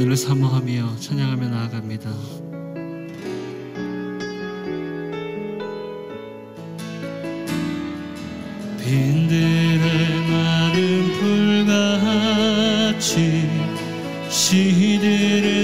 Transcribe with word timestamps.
은혜를 0.00 0.16
사모하며 0.16 0.96
찬양하며 0.98 1.48
나아갑니다. 1.48 2.10
빈들의 8.78 9.78
마른 10.30 11.12
풀같이 11.60 13.46
시들의 14.30 15.59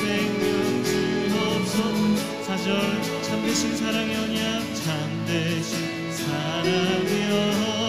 생명은 0.00 1.32
없어 1.56 2.42
사절 2.44 3.02
참 3.22 3.42
대신 3.42 3.76
사랑이 3.76 4.14
언약 4.14 4.74
참 4.74 5.24
대신 5.26 6.10
사랑이 6.10 7.24
언약 7.30 7.79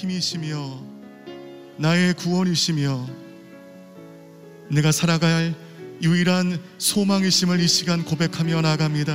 힘이시며 0.00 0.80
나의 1.76 2.14
구원이시며 2.14 3.06
내가 4.70 4.92
살아갈 4.92 5.54
유일한 6.02 6.58
소망이심을 6.78 7.60
이 7.60 7.68
시간 7.68 8.02
고백하며 8.02 8.62
나아갑니다. 8.62 9.14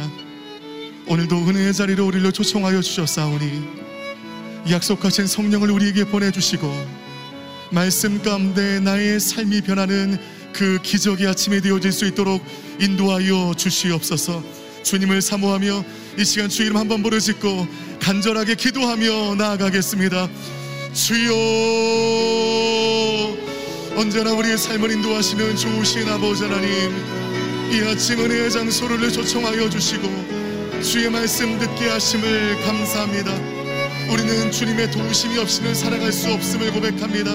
오늘도 1.08 1.38
은혜의 1.38 1.74
자리로 1.74 2.06
우리를 2.06 2.32
초청하여 2.32 2.82
주셨사오니 2.82 3.64
약속하신 4.70 5.26
성령을 5.26 5.72
우리에게 5.72 6.06
보내주시고 6.06 6.72
말씀 7.72 8.22
가운데 8.22 8.80
나의 8.80 9.20
삶이 9.20 9.62
변하는 9.62 10.20
그 10.54 10.80
기적의 10.84 11.28
아침이 11.28 11.62
되어질 11.62 11.92
수 11.92 12.06
있도록 12.06 12.46
인도하여 12.80 13.56
주시옵소서 13.58 14.44
주님을 14.84 15.24
사모하며 15.24 15.84
이 16.20 16.26
시간 16.26 16.48
주 16.48 16.62
이름 16.62 16.78
한번 16.78 17.02
부르짖고 17.02 17.68
간절하게 18.02 18.54
기도하며 18.54 19.34
나아가겠습니다. 19.36 20.30
주여 20.96 21.36
언제나 23.98 24.32
우리의 24.32 24.58
삶을 24.58 24.92
인도하시는 24.92 25.58
좋으신 25.58 26.08
아버지 26.08 26.44
하나님 26.44 26.70
이 27.70 27.82
아침 27.86 28.22
은혜의 28.22 28.50
장소를 28.50 29.12
초청하여 29.12 29.70
주시고 29.70 30.08
주의 30.82 31.10
말씀 31.10 31.60
듣게 31.60 31.90
하심을 31.90 32.62
감사합니다. 32.62 33.30
우리는 34.10 34.50
주님의 34.50 34.92
도우심이 34.92 35.38
없이는 35.38 35.76
살아갈 35.76 36.14
수 36.14 36.32
없음을 36.32 36.72
고백합니다. 36.72 37.32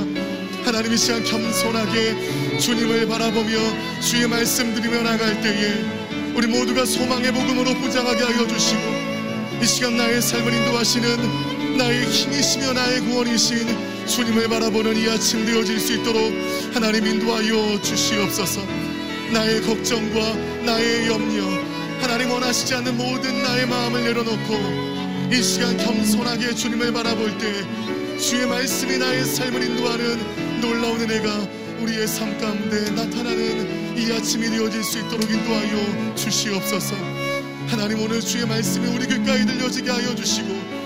하나님 0.64 0.94
이 0.94 0.96
시간 0.96 1.22
겸손하게 1.22 2.58
주님을 2.58 3.08
바라보며 3.08 3.58
주의 4.00 4.26
말씀 4.26 4.74
드리며 4.74 5.02
나갈 5.02 5.38
때에 5.42 5.84
우리 6.34 6.46
모두가 6.46 6.86
소망의 6.86 7.30
복음으로 7.32 7.74
부장하게 7.74 8.24
하여 8.24 8.46
주시고 8.46 8.80
이 9.60 9.66
시간 9.66 9.98
나의 9.98 10.22
삶을 10.22 10.50
인도하시는 10.50 11.59
나의 11.76 12.04
힘이시며 12.04 12.72
나의 12.72 13.00
구원이신 13.00 14.06
주님을 14.06 14.48
바라보는 14.48 14.96
이 14.96 15.08
아침 15.08 15.44
되어질 15.44 15.80
수 15.80 15.94
있도록 15.94 16.32
하나님 16.72 17.06
인도하여 17.06 17.80
주시옵소서. 17.82 18.62
나의 19.32 19.62
걱정과 19.62 20.34
나의 20.64 21.06
염려 21.06 21.44
하나님 22.00 22.30
원하시지 22.30 22.74
않는 22.74 22.96
모든 22.96 23.42
나의 23.42 23.66
마음을 23.66 24.02
내려놓고 24.02 24.90
이 25.32 25.42
시간 25.42 25.76
겸손하게 25.76 26.54
주님을 26.54 26.92
바라볼 26.92 27.38
때 27.38 27.64
주의 28.18 28.46
말씀이 28.46 28.98
나의 28.98 29.24
삶을 29.24 29.62
인도하는 29.62 30.60
놀라운 30.60 31.00
은혜가 31.00 31.46
우리의 31.80 32.08
삶 32.08 32.36
가운데 32.38 32.90
나타나는 32.90 33.96
이 33.96 34.12
아침이 34.12 34.48
되어질 34.48 34.82
수 34.82 34.98
있도록 34.98 35.30
인도하여 35.30 36.14
주시옵소서. 36.14 36.94
하나님 37.68 38.00
오늘 38.00 38.20
주의 38.20 38.44
말씀이 38.46 38.86
우리 38.88 39.06
귓가에 39.06 39.46
들려지게 39.46 39.90
하여 39.90 40.14
주시고 40.14 40.79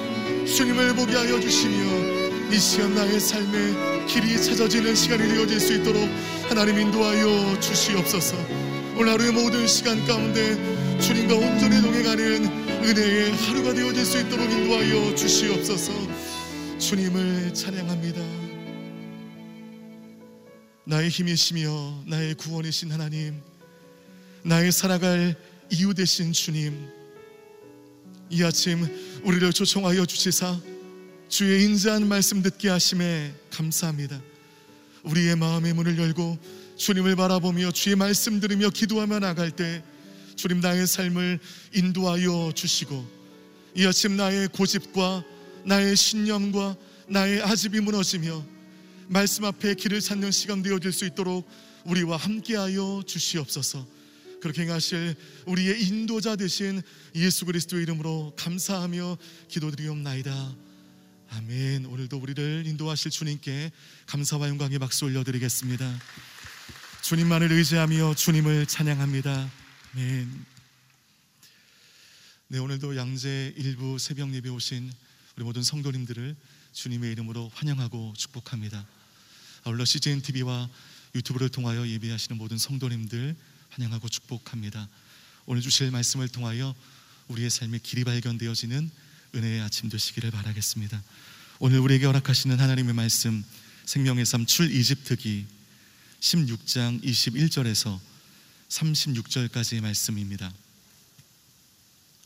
주님을 0.47 0.95
보게 0.95 1.15
하여 1.15 1.41
주시며 1.41 2.53
이 2.53 2.59
시간 2.59 2.95
나의 2.95 3.19
삶에 3.19 4.07
길이 4.07 4.41
찾아지는 4.41 4.95
시간이 4.95 5.27
되어질 5.27 5.59
수 5.59 5.75
있도록 5.75 6.09
하나님 6.49 6.79
인도하여 6.79 7.59
주시옵소서. 7.61 8.37
오늘 8.97 9.13
하루의 9.15 9.33
모든 9.33 9.67
시간 9.67 10.05
가운데 10.07 11.01
주님과 11.01 11.35
온전히 11.35 11.81
동행하는 11.81 12.45
은혜의 12.85 13.33
하루가 13.33 13.73
되어질 13.73 14.05
수 14.05 14.21
있도록 14.21 14.51
인도하여 14.53 15.15
주시옵소서. 15.15 15.93
주님을 16.79 17.55
찬양합니다. 17.55 18.21
나의 20.85 21.09
힘이시며 21.09 22.05
나의 22.07 22.35
구원이신 22.35 22.93
하나님 22.93 23.41
나의 24.43 24.71
살아갈 24.71 25.35
이유 25.71 25.95
되신 25.95 26.33
주님 26.33 26.89
이 28.29 28.43
아침 28.45 28.87
우리를 29.25 29.55
초청하여 29.55 30.05
주시사 30.05 30.61
주의 31.31 31.65
인자한 31.65 32.07
말씀 32.07 32.43
듣게 32.43 32.69
하심에 32.69 33.33
감사합니다 33.51 34.21
우리의 35.03 35.37
마음의 35.37 35.73
문을 35.73 35.99
열고 35.99 36.39
주님을 36.77 37.17
바라보며 37.17 37.71
주의 37.71 37.97
말씀 37.97 38.39
들으며 38.39 38.69
기도하며 38.69 39.21
나갈 39.21 39.51
때 39.51 39.83
주님 40.37 40.61
나의 40.61 40.87
삶을 40.87 41.41
인도하여 41.73 42.53
주시고 42.55 43.03
이 43.77 43.87
아침 43.87 44.19
나의 44.19 44.49
고집과 44.49 45.25
나의 45.65 45.97
신념과 45.97 46.77
나의 47.09 47.43
아집이 47.43 47.81
무너지며 47.81 48.45
말씀 49.09 49.47
앞에 49.47 49.75
길을 49.75 50.03
찾는 50.03 50.33
시간 50.33 50.63
되어질 50.63 50.93
수 50.93 51.07
있도록 51.07 51.49
우리와 51.85 52.17
함께하여 52.17 53.03
주시옵소서. 53.07 53.87
그렇게 54.45 54.61
행하실 54.61 55.17
우리의 55.47 55.83
인도자 55.85 56.37
되신 56.37 56.83
예수 57.15 57.47
그리스도의 57.47 57.85
이름으로 57.85 58.35
감사하며 58.37 59.17
기도드리옵나이다. 59.49 60.55
아멘. 61.31 61.87
오늘도 61.87 62.19
우리를 62.19 62.65
인도하실 62.67 63.11
주님께 63.11 63.73
감사와 64.05 64.51
영광의 64.51 64.79
박수 64.81 65.07
올려드리겠습니다. 65.07 65.99
주님만을 67.01 67.53
의지하며 67.53 68.17
주님을 68.17 68.67
찬양합니다. 68.67 69.51
아멘. 69.95 70.45
네, 72.49 72.59
오늘도 72.59 72.99
양재 72.99 73.55
일부 73.57 73.99
새벽 73.99 74.35
예배 74.35 74.51
오신 74.51 74.93
우리 75.37 75.45
모든 75.47 75.63
성도님들을 75.63 76.37
주님의 76.75 77.13
이름으로 77.13 77.51
환영하고 77.55 78.13
축복합니다. 78.15 78.87
아울러 79.63 79.87
CGN 79.87 80.21
TV와 80.21 80.69
유튜브를 81.15 81.49
통하여 81.49 81.89
예배하시는 81.89 82.37
모든 82.37 82.59
성도님들 82.59 83.35
환영하고 83.75 84.09
축복합니다. 84.09 84.89
오늘 85.47 85.61
주실 85.63 85.91
말씀을 85.91 86.29
통하여 86.29 86.75
우리의 87.29 87.51
삶의 87.51 87.81
길이 87.81 88.05
발견되어지는 88.05 88.91
은혜의 89.35 89.61
아침 89.63 89.89
되시기를 89.89 90.31
바라겠습니다. 90.31 91.03
오늘 91.59 91.81
우리에게 91.81 92.07
허락하시는 92.07 92.59
하나님의 92.59 92.95
말씀 92.95 93.45
생명의 93.85 94.27
삶 94.27 94.47
출 94.47 94.71
이집트기 94.73 95.47
16장 96.21 97.03
21절에서 97.03 97.99
36절까지의 98.69 99.81
말씀입니다. 99.81 100.53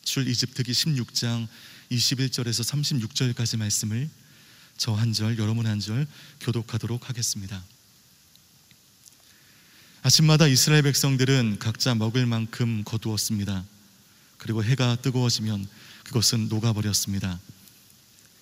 출 0.04 0.28
이집트기 0.28 0.70
16장 0.72 1.48
21절에서 1.90 2.62
36절까지 3.32 3.56
말씀을 3.56 4.08
저 4.76 4.94
한 4.94 5.12
절, 5.12 5.38
여러분 5.38 5.66
한 5.66 5.80
절 5.80 6.06
교독하도록 6.40 7.08
하겠습니다. 7.08 7.64
아침마다 10.02 10.46
이스라엘 10.46 10.82
백성들은 10.82 11.58
각자 11.58 11.94
먹을 11.94 12.24
만큼 12.24 12.82
거두었습니다. 12.84 13.64
그리고 14.38 14.62
해가 14.62 14.96
뜨거워지면 15.02 15.66
그것은 16.04 16.48
녹아버렸습니다. 16.48 17.40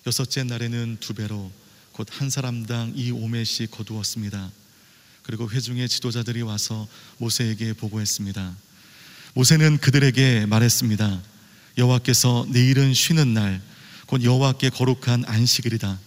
여섯째 0.05 0.43
날에는 0.43 0.97
두 0.99 1.13
배로 1.13 1.51
곧 1.91 2.07
한 2.11 2.29
사람당 2.29 2.93
이 2.95 3.09
오멜씩 3.11 3.71
거두었습니다. 3.71 4.51
그리고 5.23 5.49
회중의 5.49 5.89
지도자들이 5.89 6.43
와서 6.43 6.87
모세에게 7.17 7.73
보고했습니다. 7.73 8.55
모세는 9.33 9.79
그들에게 9.79 10.45
말했습니다. 10.45 11.21
여호와께서 11.77 12.45
내일은 12.49 12.93
쉬는 12.93 13.33
날, 13.33 13.61
곧 14.05 14.23
여호와께 14.23 14.69
거룩한 14.69 15.25
안식일이다. 15.25 15.99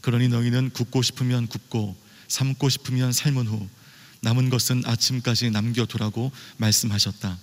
그러니 0.00 0.28
너희는 0.28 0.70
굽고 0.70 1.02
싶으면 1.02 1.46
굽고 1.48 1.96
삶고 2.28 2.68
싶으면 2.70 3.12
삶은 3.12 3.46
후 3.46 3.68
남은 4.26 4.50
것은 4.50 4.82
아침까지 4.84 5.52
남겨두라고 5.52 6.32
말씀하셨다. 6.56 7.38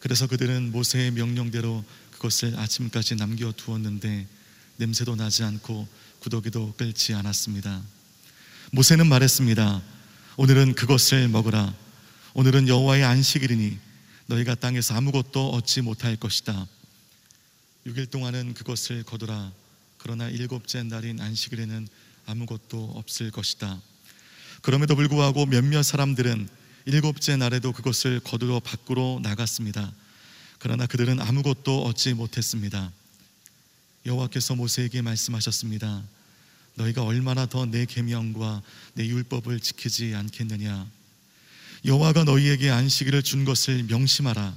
그래서 0.00 0.26
그들은 0.26 0.70
모세의 0.70 1.12
명령대로 1.12 1.82
그것을 2.10 2.58
아침까지 2.58 3.14
남겨두었는데 3.14 4.26
냄새도 4.76 5.16
나지 5.16 5.44
않고 5.44 5.88
구더기도 6.18 6.74
끓지 6.76 7.14
않았습니다. 7.14 7.82
모세는 8.72 9.06
말했습니다. 9.06 9.82
오늘은 10.36 10.74
그것을 10.74 11.28
먹으라. 11.28 11.74
오늘은 12.34 12.68
여호와의 12.68 13.04
안식일이니 13.04 13.78
너희가 14.26 14.54
땅에서 14.56 14.94
아무것도 14.94 15.52
얻지 15.52 15.80
못할 15.80 16.16
것이다. 16.16 16.66
6일 17.86 18.10
동안은 18.10 18.52
그것을 18.52 19.04
거두라. 19.04 19.50
그러나 19.96 20.28
일곱째 20.28 20.82
날인 20.82 21.18
안식일에는 21.18 21.88
아무것도 22.26 22.92
없을 22.94 23.30
것이다. 23.30 23.80
그럼에도 24.62 24.94
불구하고 24.96 25.46
몇몇 25.46 25.82
사람들은 25.82 26.48
일곱째 26.86 27.36
날에도 27.36 27.72
그것을 27.72 28.20
거두러 28.20 28.60
밖으로 28.60 29.20
나갔습니다. 29.22 29.92
그러나 30.58 30.86
그들은 30.86 31.20
아무것도 31.20 31.84
얻지 31.84 32.14
못했습니다. 32.14 32.92
여호와께서 34.06 34.54
모세에게 34.54 35.02
말씀하셨습니다. 35.02 36.02
너희가 36.76 37.02
얼마나 37.02 37.46
더 37.46 37.66
내 37.66 37.84
계명과 37.84 38.62
내 38.94 39.06
율법을 39.06 39.60
지키지 39.60 40.14
않겠느냐? 40.14 40.86
여호와가 41.84 42.24
너희에게 42.24 42.70
안식일을 42.70 43.22
준 43.22 43.44
것을 43.44 43.84
명심하라. 43.84 44.54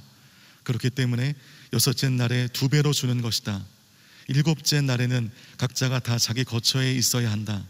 그렇기 0.64 0.92
때문에 0.92 1.36
여섯째 1.74 2.10
날에 2.10 2.48
두 2.54 2.70
배로 2.70 2.94
주는 2.94 3.22
것이다. 3.22 3.64
일곱째 4.28 4.82
날에는 4.82 5.32
각자가 5.58 6.00
다 6.00 6.18
자기 6.18 6.44
거처에 6.44 6.94
있어야 6.94 7.32
한다. 7.32 7.64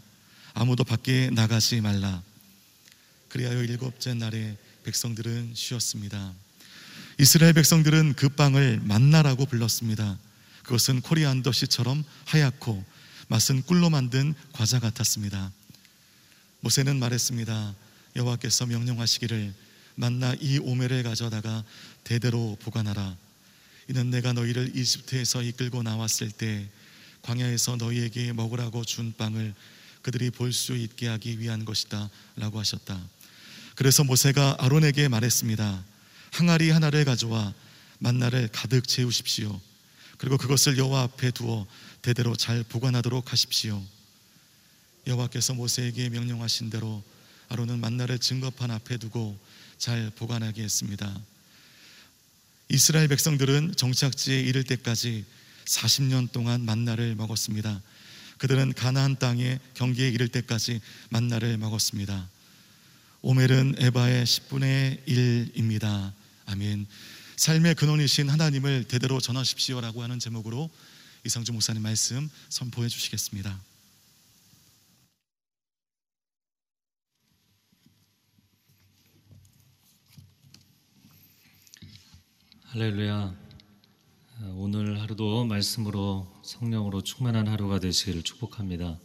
아무도 0.58 0.84
밖에 0.84 1.28
나가지 1.28 1.82
말라. 1.82 2.22
그리하여 3.28 3.62
일곱째 3.62 4.14
날에 4.14 4.56
백성들은 4.84 5.52
쉬었습니다. 5.54 6.32
이스라엘 7.20 7.52
백성들은 7.52 8.14
그 8.14 8.30
빵을 8.30 8.80
만나라고 8.82 9.44
불렀습니다. 9.44 10.18
그것은 10.62 11.02
코리안더 11.02 11.52
씨처럼 11.52 12.02
하얗고 12.24 12.82
맛은 13.28 13.64
꿀로 13.64 13.90
만든 13.90 14.34
과자 14.52 14.80
같았습니다. 14.80 15.52
모세는 16.60 16.98
말했습니다. 17.00 17.74
여호와께서 18.16 18.64
명령하시기를 18.64 19.52
만나 19.96 20.34
이 20.40 20.56
오매를 20.56 21.02
가져다가 21.02 21.64
대대로 22.02 22.56
보관하라. 22.62 23.14
이는 23.90 24.08
내가 24.08 24.32
너희를 24.32 24.74
이집트에서 24.74 25.42
이끌고 25.42 25.82
나왔을 25.82 26.30
때 26.30 26.66
광야에서 27.20 27.76
너희에게 27.76 28.32
먹으라고 28.32 28.84
준 28.86 29.12
빵을 29.18 29.54
그들이 30.06 30.30
볼 30.30 30.52
수 30.52 30.76
있게 30.76 31.08
하기 31.08 31.40
위한 31.40 31.64
것이다 31.64 32.08
라고 32.36 32.60
하셨다. 32.60 32.96
그래서 33.74 34.04
모세가 34.04 34.58
아론에게 34.60 35.08
말했습니다. 35.08 35.84
항아리 36.30 36.70
하나를 36.70 37.04
가져와 37.04 37.52
만나를 37.98 38.48
가득 38.52 38.86
채우십시오. 38.86 39.60
그리고 40.16 40.38
그것을 40.38 40.78
여호와 40.78 41.02
앞에 41.02 41.32
두어 41.32 41.66
대대로 42.02 42.36
잘 42.36 42.62
보관하도록 42.62 43.32
하십시오. 43.32 43.82
여호와께서 45.08 45.54
모세에게 45.54 46.08
명령하신 46.10 46.70
대로 46.70 47.02
아론은 47.48 47.80
만나를 47.80 48.20
증거판 48.20 48.70
앞에 48.70 48.98
두고 48.98 49.36
잘 49.76 50.12
보관하게 50.14 50.62
했습니다. 50.62 51.20
이스라엘 52.68 53.08
백성들은 53.08 53.74
정착지에 53.74 54.40
이를 54.40 54.62
때까지 54.62 55.24
40년 55.64 56.30
동안 56.30 56.64
만나를 56.64 57.16
먹었습니다. 57.16 57.82
그들은 58.38 58.72
가나안 58.74 59.16
땅의 59.16 59.60
경계에 59.74 60.08
이를 60.08 60.28
때까지 60.28 60.80
만나를 61.10 61.56
먹었습니다. 61.58 62.28
오멜은 63.22 63.76
에바의 63.78 64.24
10분의 64.24 65.06
1입니다. 65.06 66.12
아멘. 66.46 66.86
삶의 67.36 67.74
근원이신 67.74 68.28
하나님을 68.28 68.84
대대로 68.84 69.20
전하십시오라고 69.20 70.02
하는 70.02 70.18
제목으로 70.18 70.70
이상주 71.24 71.52
목사님 71.52 71.82
말씀 71.82 72.30
선포해 72.48 72.88
주시겠습니다. 72.88 73.60
할렐루야. 82.66 83.45
오늘 84.58 85.02
하루도 85.02 85.44
말씀으로 85.44 86.26
성령으로 86.42 87.02
충만한 87.02 87.46
하루가 87.46 87.78
되시기를 87.78 88.22
축복합니다. 88.22 88.98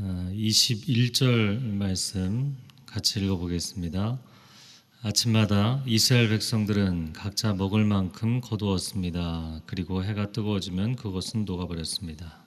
21절 0.00 1.60
말씀 1.60 2.56
같이 2.86 3.20
읽어보겠습니다. 3.20 4.18
아침마다 5.02 5.80
이스라엘 5.86 6.28
백성들은 6.30 7.12
각자 7.12 7.54
먹을 7.54 7.84
만큼 7.84 8.40
거두었습니다. 8.40 9.60
그리고 9.64 10.02
해가 10.02 10.32
뜨거워지면 10.32 10.96
그것은 10.96 11.44
녹아버렸습니다. 11.44 12.44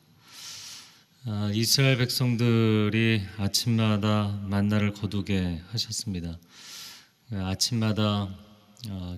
아, 1.27 1.49
이스라엘 1.53 1.97
백성들이 1.97 3.21
아침마다 3.37 4.37
만나를 4.49 4.91
거두게 4.91 5.61
하셨습니다. 5.69 6.37
아침마다 7.31 8.03
어, 8.23 8.48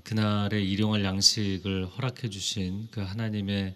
그날의 0.04 0.68
일용할 0.70 1.04
양식을 1.04 1.86
허락해 1.86 2.30
주신 2.30 2.88
그 2.90 3.02
하나님의 3.02 3.76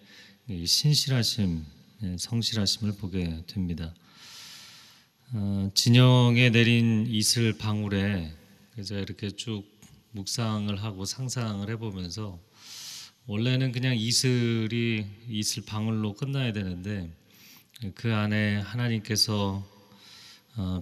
신실하심, 0.64 1.64
예, 2.02 2.16
성실하심을 2.18 2.96
보게 2.96 3.44
됩니다. 3.46 3.94
어, 5.32 5.70
진영에 5.74 6.50
내린 6.50 7.06
이슬 7.08 7.56
방울에 7.56 8.32
그저 8.74 8.98
이렇게 8.98 9.30
쭉 9.30 9.64
묵상을 10.10 10.74
하고 10.82 11.04
상상을 11.04 11.68
해보면서 11.70 12.40
원래는 13.26 13.70
그냥 13.70 13.96
이슬이 13.96 15.06
이슬 15.28 15.64
방울로 15.64 16.14
끝나야 16.14 16.52
되는데 16.52 17.10
그 17.94 18.12
안에 18.12 18.56
하나님께서 18.56 19.64
어, 19.64 19.75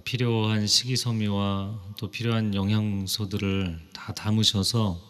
필요한 0.05 0.67
식이섬유와 0.67 1.95
또 1.97 2.09
필요한 2.09 2.55
영양소들을 2.55 3.89
다 3.91 4.13
담으셔서 4.13 5.01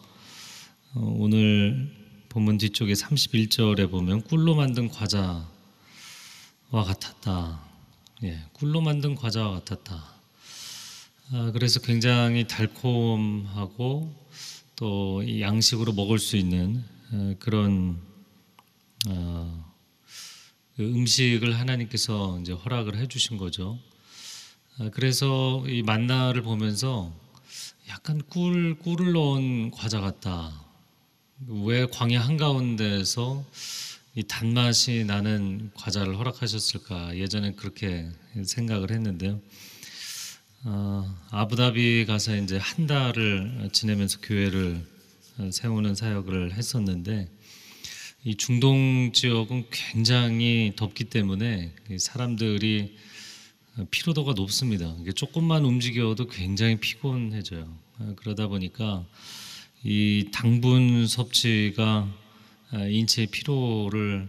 어, 0.94 1.14
오늘 1.18 1.94
본문 2.30 2.58
뒤쪽에 2.58 2.94
31절에 2.94 3.90
보면 3.90 4.22
꿀로 4.22 4.56
만든 4.56 4.88
과자와 4.88 5.46
같았다. 6.72 7.60
예, 8.24 8.42
꿀로 8.54 8.80
만든 8.80 9.14
과자와 9.14 9.52
같았다. 9.60 10.14
아, 11.32 11.50
그래서 11.52 11.80
굉장히 11.80 12.48
달콤하고 12.48 14.26
또 14.74 15.40
양식으로 15.40 15.92
먹을 15.92 16.18
수 16.18 16.36
있는 16.36 16.82
어, 17.12 17.34
그런 17.38 18.00
어, 19.08 19.74
그 20.76 20.82
음식을 20.82 21.56
하나님께서 21.56 22.40
이제 22.40 22.52
허락을 22.52 22.96
해주신 22.96 23.36
거죠. 23.36 23.78
아, 24.78 24.90
그래서 24.92 25.64
이 25.66 25.82
만나를 25.82 26.42
보면서 26.42 27.10
약간 27.88 28.20
꿀 28.28 28.76
꿀을 28.78 29.12
넣은 29.12 29.70
과자 29.70 30.00
같다. 30.00 30.52
왜 31.48 31.86
광야 31.86 32.20
한가운데서 32.20 33.42
이 34.16 34.22
단맛이 34.24 35.04
나는 35.06 35.70
과자를 35.72 36.18
허락하셨을까? 36.18 37.16
예전에 37.16 37.52
그렇게 37.52 38.06
생각을 38.44 38.90
했는데요. 38.90 39.40
어, 40.64 41.16
아부다비 41.30 42.04
가서 42.04 42.36
이제 42.36 42.58
한 42.58 42.86
달을 42.86 43.70
지내면서 43.72 44.20
교회를 44.20 44.84
세우는 45.52 45.94
사역을 45.94 46.52
했었는데 46.52 47.30
이 48.24 48.34
중동 48.34 49.12
지역은 49.14 49.68
굉장히 49.70 50.74
덥기 50.76 51.04
때문에 51.04 51.72
사람들이 51.98 52.94
피로도가 53.90 54.32
높습니다. 54.32 54.94
조금만 55.14 55.64
움직여도 55.64 56.28
굉장히 56.28 56.76
피곤해져요. 56.80 57.68
아, 57.98 58.14
그러다 58.16 58.46
보니까 58.48 59.04
이 59.84 60.28
당분 60.32 61.06
섭취가 61.06 62.08
아, 62.70 62.78
인체의 62.86 63.28
피로를 63.28 64.28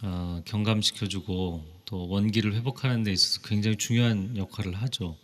아, 0.00 0.42
경감시켜주고 0.44 1.64
또 1.86 2.08
원기를 2.08 2.54
회복하는 2.54 3.02
데 3.02 3.12
있어서 3.12 3.40
굉장히 3.42 3.76
중요한 3.76 4.36
역할을 4.36 4.74
하죠. 4.76 5.16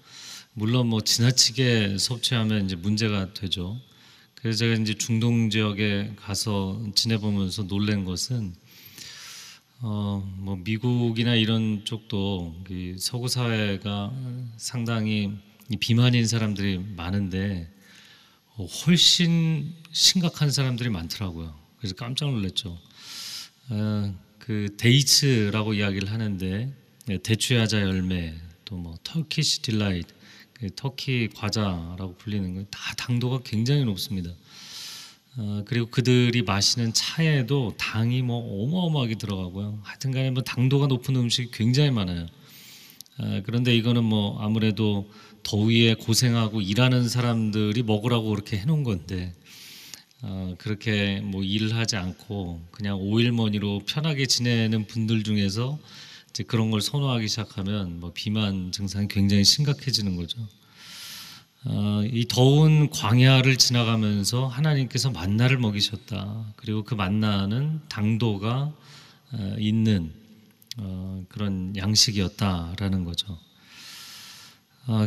물론 0.52 0.88
뭐 0.88 1.00
지나치게 1.00 1.98
섭취하면 1.98 2.64
이제 2.64 2.74
문제가 2.74 3.32
되죠. 3.34 3.78
그래서 4.34 4.58
제가 4.58 4.74
이제 4.74 4.94
중동 4.94 5.48
지역에 5.48 6.12
가서 6.16 6.80
지내보면서 6.94 7.66
놀란 7.66 8.04
것은 8.04 8.54
어, 9.80 10.22
뭐 10.38 10.56
미국이나 10.56 11.34
이런 11.34 11.84
쪽도 11.84 12.54
서구 12.98 13.28
사회가 13.28 14.12
상당히 14.56 15.32
비만인 15.80 16.26
사람들이 16.26 16.78
많은데 16.96 17.70
어, 18.56 18.64
훨씬 18.64 19.74
심각한 19.92 20.50
사람들이 20.50 20.88
많더라고요. 20.90 21.54
그래서 21.78 21.94
깜짝 21.94 22.30
놀랐죠. 22.30 22.78
어, 23.70 24.14
그 24.38 24.74
dates라고 24.76 25.74
이야기를 25.74 26.10
하는데 26.10 26.72
네, 27.06 27.18
대추야자 27.18 27.80
열매 27.82 28.34
또 28.64 28.76
뭐 28.76 28.96
Turkish 29.04 29.62
delight 29.62 30.12
그 30.54 30.70
터키 30.74 31.28
과자라고 31.28 32.16
불리는 32.16 32.54
거다 32.54 32.94
당도가 32.96 33.40
굉장히 33.44 33.84
높습니다. 33.84 34.30
어, 35.36 35.64
그리고 35.66 35.86
그들이 35.86 36.42
마시는 36.42 36.92
차에도 36.92 37.74
당이 37.76 38.22
뭐 38.22 38.38
어마어마하게 38.64 39.16
들어가고요. 39.16 39.80
하여튼간에 39.82 40.30
뭐 40.30 40.42
당도가 40.42 40.86
높은 40.86 41.16
음식이 41.16 41.50
굉장히 41.52 41.90
많아요. 41.90 42.26
어, 43.18 43.42
그런데 43.44 43.74
이거는 43.74 44.04
뭐 44.04 44.40
아무래도 44.40 45.10
더위에 45.42 45.94
고생하고 45.94 46.60
일하는 46.60 47.08
사람들이 47.08 47.82
먹으라고 47.82 48.30
그렇게 48.30 48.58
해놓은 48.58 48.84
건데 48.84 49.34
어, 50.22 50.54
그렇게 50.58 51.20
뭐 51.20 51.42
일을 51.42 51.74
하지 51.74 51.96
않고 51.96 52.62
그냥 52.70 52.98
오일머니로 52.98 53.82
편하게 53.86 54.26
지내는 54.26 54.86
분들 54.86 55.24
중에서 55.24 55.78
이제 56.30 56.44
그런 56.44 56.70
걸 56.70 56.80
선호하기 56.80 57.28
시작하면 57.28 58.00
뭐 58.00 58.12
비만 58.14 58.72
증상이 58.72 59.08
굉장히 59.08 59.44
심각해지는 59.44 60.16
거죠. 60.16 60.38
어, 61.66 62.02
이 62.04 62.26
더운 62.28 62.90
광야를 62.90 63.56
지나가면서 63.56 64.46
하나님께서 64.46 65.10
만나를 65.10 65.56
먹이셨다. 65.58 66.52
그리고 66.56 66.84
그 66.84 66.94
만나는 66.94 67.80
당도가 67.88 68.72
어, 69.32 69.56
있는 69.58 70.12
어, 70.76 71.24
그런 71.28 71.74
양식이었다라는 71.76 73.04
거죠. 73.04 73.38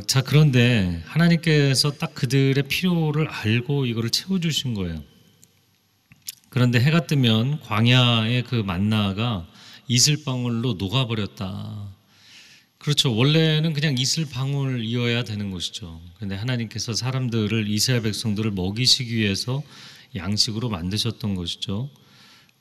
자 0.08 0.24
그런데 0.24 1.04
하나님께서 1.06 1.92
딱 1.92 2.16
그들의 2.16 2.64
필요를 2.64 3.28
알고 3.28 3.86
이거를 3.86 4.10
채워주신 4.10 4.74
거예요. 4.74 5.04
그런데 6.50 6.80
해가 6.80 7.06
뜨면 7.06 7.60
광야의 7.60 8.46
그 8.46 8.56
만나가 8.56 9.46
이슬방울로 9.88 10.74
녹아버렸다. 10.80 11.97
그렇죠. 12.88 13.14
원래는 13.14 13.74
그냥 13.74 13.98
이슬 13.98 14.26
방울이어야 14.26 15.26
되는 15.26 15.52
것이죠. 15.52 16.00
근데 16.20 16.36
하나님께서 16.36 16.94
사람들을 16.94 17.68
이스라엘 17.68 18.02
백성들을 18.04 18.52
먹이시기 18.52 19.14
위해서 19.14 19.62
양식으로 20.16 20.70
만드셨던 20.70 21.36
것이죠. 21.36 21.90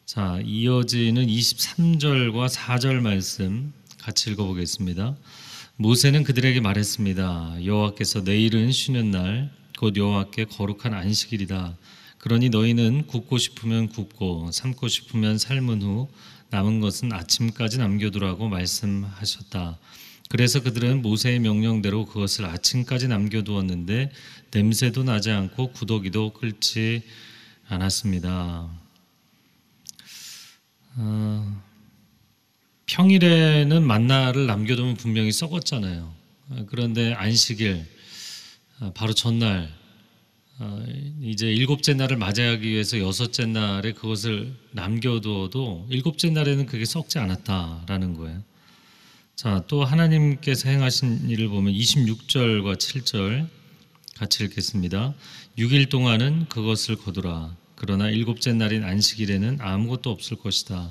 자, 0.05 0.41
이어지는 0.45 1.29
23절과 1.29 2.49
4절 2.49 2.95
말씀 3.03 3.73
같이 3.99 4.33
읽어 4.33 4.47
보겠습니다. 4.47 5.15
모세는 5.77 6.25
그들에게 6.25 6.59
말했습니다. 6.59 7.65
여호와께서 7.65 8.23
내일은 8.23 8.73
쉬는 8.73 9.13
날 9.13 9.57
곧 9.79 9.97
여호와께 9.97 10.47
거룩한 10.47 10.93
안식일이다. 10.93 11.77
그러니 12.19 12.49
너희는 12.49 13.07
굽고 13.07 13.39
싶으면 13.39 13.89
굽고 13.91 14.51
삶고 14.51 14.89
싶으면 14.89 15.39
삶은 15.39 15.83
후 15.83 16.09
남은 16.51 16.81
것은 16.81 17.13
아침까지 17.13 17.79
남겨두라고 17.79 18.49
말씀하셨다. 18.49 19.79
그래서 20.29 20.63
그들은 20.63 21.03
모세의 21.03 21.39
명령대로 21.41 22.05
그것을 22.07 22.47
아침까지 22.47 23.09
남겨두었는데 23.09 24.11
냄새도 24.53 25.05
나지 25.05 25.31
않고 25.31 25.73
구더기도 25.73 26.33
끓지 26.33 27.03
않았습니다. 27.69 28.69
어, 30.99 31.63
평일에는 32.87 33.87
만나를 33.87 34.47
남겨두면 34.47 34.97
분명히 34.97 35.31
썩었잖아요. 35.31 36.15
어, 36.49 36.67
그런데 36.69 37.13
안식일 37.13 37.85
어, 38.81 38.93
바로 38.95 39.13
전날 39.13 39.73
어, 40.59 40.85
이제 41.21 41.53
일곱째 41.53 41.93
날을 41.95 42.17
맞이하기 42.17 42.67
위해서 42.67 42.99
여섯째 42.99 43.47
날에 43.47 43.93
그것을 43.93 44.55
남겨두어도 44.73 45.87
일곱째 45.91 46.31
날에는 46.31 46.67
그게 46.67 46.85
썩지 46.85 47.19
않았다라는 47.19 48.15
거예요. 48.15 48.43
자, 49.37 49.63
또 49.69 49.85
하나님께서 49.85 50.71
행하신 50.71 51.29
일을 51.29 51.49
보면 51.51 51.75
26절과 51.75 52.79
7절 52.79 53.47
같이 54.15 54.45
읽겠습니다. 54.45 55.13
6일 55.59 55.91
동안은 55.91 56.47
그것을 56.49 56.97
거두라. 56.97 57.55
그러나 57.75 58.09
일곱째 58.09 58.55
날인 58.55 58.83
안식일에는 58.83 59.59
아무것도 59.61 60.09
없을 60.09 60.39
것이다. 60.39 60.91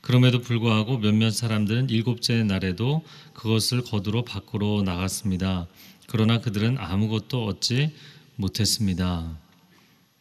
그럼에도 0.00 0.40
불구하고 0.40 1.00
몇몇 1.00 1.32
사람들은 1.32 1.90
일곱째 1.90 2.42
날에도 2.44 3.04
그것을 3.34 3.82
거두러 3.82 4.24
밖으로 4.24 4.82
나갔습니다. 4.82 5.66
그러나 6.06 6.40
그들은 6.40 6.78
아무것도 6.78 7.44
얻지 7.44 7.94
못했습니다. 8.36 9.38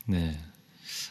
네. 0.07 0.37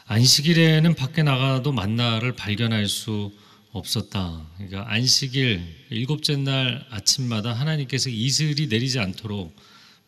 안식일에는 0.05 0.93
밖에 0.93 1.23
나가도 1.23 1.71
만나를 1.71 2.35
발견할 2.35 2.87
수 2.87 3.31
없었다. 3.71 4.47
그러니까 4.57 4.91
안식일 4.91 5.61
일곱째 5.89 6.35
날 6.35 6.85
아침마다 6.89 7.53
하나님께서 7.53 8.09
이슬이 8.09 8.67
내리지 8.67 8.99
않도록 8.99 9.55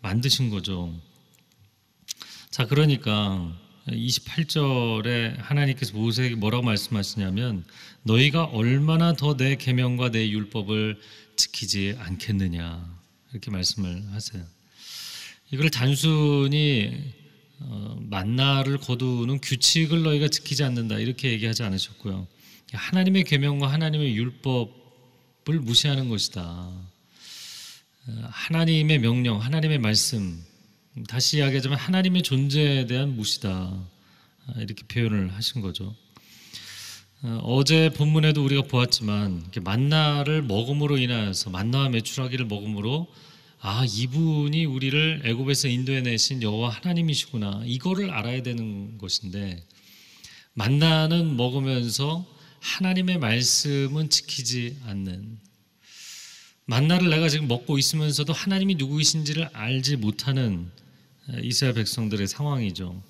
만드신 0.02 0.50
거죠. 0.50 0.94
자, 2.50 2.66
그러니까 2.68 3.58
28절에 3.88 5.38
하나님께서 5.38 5.94
모세에게 5.94 6.36
뭐라고 6.36 6.64
말씀하시냐면 6.64 7.66
너희가 8.04 8.46
얼마나 8.46 9.14
더 9.14 9.36
내 9.38 9.56
계명과 9.56 10.12
내 10.12 10.30
율법을 10.30 11.00
지키지 11.36 11.96
않겠느냐 11.98 13.00
이렇게 13.32 13.50
말씀을 13.50 14.04
하세요. 14.12 14.44
이걸 15.52 15.70
단순히 15.70 17.14
어, 17.60 17.98
만나를 18.02 18.78
거두는 18.78 19.40
규칙을 19.42 20.04
너희가 20.04 20.28
지키지 20.28 20.64
않는다 20.64 21.00
이렇게 21.00 21.32
얘기하지 21.32 21.64
않으셨고요. 21.64 22.28
하나님의 22.74 23.24
계명과 23.24 23.72
하나님의 23.72 24.16
율법을 24.16 25.60
무시하는 25.62 26.10
것이다. 26.10 26.42
어, 26.42 28.28
하나님의 28.30 29.00
명령, 29.00 29.42
하나님의 29.42 29.80
말씀 29.80 30.44
다시 31.08 31.38
이야기하자면 31.38 31.78
하나님의 31.78 32.22
존재에 32.22 32.86
대한 32.86 33.16
무시다 33.16 33.50
아, 33.50 34.54
이렇게 34.58 34.84
표현을 34.88 35.34
하신 35.34 35.62
거죠. 35.62 35.96
어, 37.22 37.40
어제 37.44 37.90
본문에도 37.90 38.44
우리가 38.44 38.64
보았지만 38.64 39.52
만나를 39.62 40.42
먹음으로 40.42 40.98
인하여서 40.98 41.50
만나와 41.52 41.90
메추라기를 41.90 42.46
먹음으로 42.48 43.08
아 43.60 43.86
이분이 43.88 44.66
우리를 44.66 45.22
애굽에서 45.24 45.70
인도해내신 45.70 46.44
여호와 46.44 46.70
하나님이시구나 46.70 47.62
이거를 47.66 48.12
알아야 48.12 48.44
되는 48.44 48.98
것인데 48.98 49.64
만나는 50.54 51.38
먹으면서 51.38 52.26
하나님의 52.64 53.18
말씀은 53.18 54.10
지키지 54.10 54.78
않는 54.86 55.38
만나를 56.66 57.10
내가 57.10 57.28
지금 57.28 57.50
먹고 57.50 57.78
있으면서도 57.78 58.32
하나님이 58.32 58.76
누구이신지를 58.76 59.50
알지 59.52 59.98
못하는 59.98 60.72
이스라엘 61.42 61.76
백성들의 61.76 62.26
상황이죠. 62.26 63.04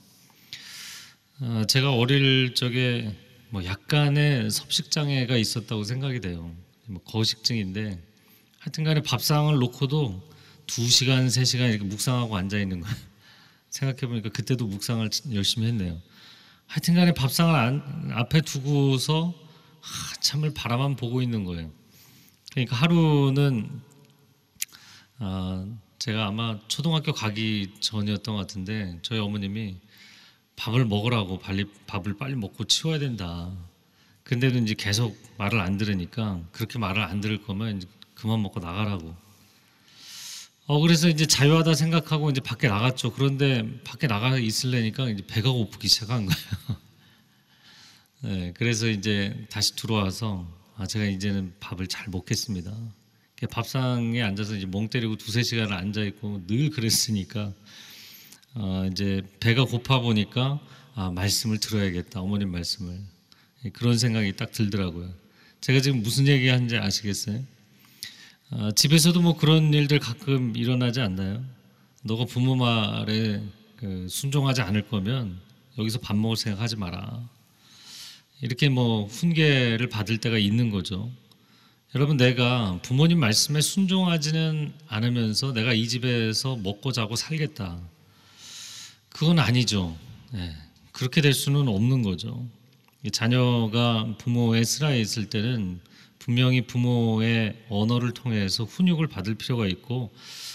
어, 1.39 1.63
제가 1.68 1.94
어릴 1.94 2.56
적에 2.56 3.16
뭐 3.50 3.63
약간의 3.63 4.50
섭식 4.50 4.89
장애가 4.89 5.38
있었다고 5.38 5.84
생각이 5.84 6.20
돼요. 6.20 6.52
뭐 6.88 7.04
거식증인데 7.04 8.02
하여튼간에 8.58 9.02
밥상을 9.04 9.54
놓고도 9.56 10.32
두 10.66 10.89
시간 10.89 11.30
세 11.30 11.46
시간 11.46 11.70
이렇게 11.70 11.84
묵상하고 11.86 12.36
앉아 12.36 12.58
있는 12.58 12.82
거예요. 12.82 12.96
생각해 13.70 14.08
보니까 14.08 14.30
그때도 14.30 14.66
묵상을 14.66 15.08
열심히 15.34 15.68
했네요. 15.68 16.02
하여튼간에 16.67 17.13
밥상을 17.13 17.54
안, 17.54 18.12
앞에 18.13 18.41
두고서 18.41 19.34
한참을 19.82 20.54
바라만 20.54 20.95
보고 20.95 21.21
있는 21.21 21.43
거예요. 21.43 21.71
그러니까 22.52 22.76
하루는 22.76 23.82
어, 25.19 25.78
제가 25.99 26.28
아마 26.28 26.60
초등학교 26.67 27.13
가기 27.13 27.76
전이었던 27.80 28.36
것 28.36 28.41
같은데 28.41 28.99
저희 29.02 29.19
어머님이 29.19 29.78
밥을 30.56 30.86
먹으라고 30.86 31.39
빨리 31.39 31.65
밥을 31.88 32.17
빨리 32.17 32.36
먹고 32.36 32.65
치워야 32.65 32.99
된다. 32.99 33.52
근데도 34.23 34.60
이제 34.60 34.76
계속 34.78 35.17
말을 35.38 35.60
안 35.60 35.78
들으니까 35.78 36.41
그렇게 36.52 36.80
말을 36.80 37.04
안 37.04 37.21
들을 37.21 37.41
거면 37.43 37.84
그만 38.15 38.41
먹고 38.41 38.60
나가라고. 38.60 39.15
어 40.65 40.80
그래서 40.80 41.10
이제 41.10 41.26
자유하다 41.26 41.73
생각하고 41.73 42.30
이제 42.30 42.39
밖에 42.39 42.69
나갔죠. 42.69 43.12
그런데 43.12 43.82
밖에 43.84 44.08
나가 44.08 44.38
있을래니까 44.38 45.10
이제 45.10 45.21
배가 45.28 45.52
고프기 45.52 45.89
시작한 45.89 46.26
거예요. 46.26 46.80
네, 48.23 48.54
그래서 48.56 48.88
이제 48.88 49.45
다시 49.49 49.76
들어와서 49.76 50.47
아 50.78 50.88
제가 50.88 51.04
이제는 51.06 51.54
밥을 51.60 51.88
잘 51.88 52.08
먹겠습니다. 52.10 52.73
밥상에 53.52 54.21
앉아서 54.21 54.56
이제 54.56 54.65
멍 54.65 54.88
때리고 54.88 55.17
두세 55.17 55.43
시간을 55.43 55.73
앉아 55.73 56.02
있고 56.04 56.41
늘 56.47 56.69
그랬으니까 56.69 57.52
어, 58.54 58.88
이제 58.89 59.21
배가 59.41 59.65
고파 59.65 59.99
보니까 59.99 60.62
아, 60.95 61.12
말씀을 61.12 61.60
들어야겠다 61.60 62.21
어머님 62.21 62.52
말씀을 62.52 63.02
그런 63.73 63.97
생각이 63.97 64.38
딱 64.38 64.54
들더라고요. 64.54 65.13
제가 65.60 65.82
지금 65.82 66.02
무슨 66.04 66.28
얘기하는지 66.28 66.78
아시겠어요? 66.78 67.43
어, 68.52 68.72
집에서도 68.72 69.20
뭐 69.22 69.36
그런 69.36 69.74
일들 69.74 70.00
가끔 70.00 70.56
일어나지 70.56 71.02
않나요? 71.02 71.44
너가 72.04 72.26
부모 72.26 72.56
말에 72.56 73.42
그 73.78 74.08
순종하지 74.10 74.62
않을 74.62 74.88
거면 74.90 75.40
여기서 75.78 76.00
밥 76.00 76.16
먹을 76.16 76.38
생각하지 76.38 76.76
마라. 76.76 77.28
이렇게 78.42 78.70
뭐 78.70 79.06
훈계를 79.06 79.90
받을 79.90 80.18
때가 80.18 80.38
있는 80.38 80.70
거죠. 80.70 81.10
여러분 81.96 82.18
내가 82.18 82.80
부모님 82.82 83.20
말씀에 83.20 83.62
순종하지는 83.62 84.74
않으면서 84.88 85.54
내가 85.54 85.74
이 85.74 85.88
집에서 85.88 86.56
먹고 86.58 86.92
자고 86.92 87.16
살겠다. 87.16 87.80
그건 89.10 89.40
아니죠. 89.40 89.96
네. 90.32 90.56
그렇게 90.92 91.22
될 91.22 91.34
수는 91.34 91.68
없는 91.68 92.02
거죠. 92.02 92.46
자녀가 93.12 94.14
부모의 94.18 94.66
슬하에 94.66 95.00
있을 95.00 95.30
때는 95.30 95.80
분명히 96.24 96.62
부모의 96.62 97.54
언어를 97.68 98.14
통해서 98.14 98.64
훈육을 98.64 99.08
받을 99.08 99.36
필요가 99.36 99.68
있고 99.68 100.10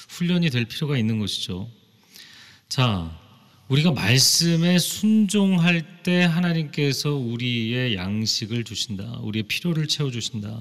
훈련이 0.08 0.48
될 0.48 0.64
필요가 0.64 0.96
있는 0.96 1.18
것이죠. 1.18 1.68
자, 2.70 3.14
우리가 3.68 3.92
말씀에 3.92 4.78
순종할 4.78 6.02
때 6.02 6.22
하나님께서 6.22 7.12
우리의 7.12 7.96
양식을 7.96 8.64
주신다. 8.64 9.18
우리의 9.20 9.42
필요를 9.42 9.88
채워 9.88 10.10
주신다. 10.10 10.58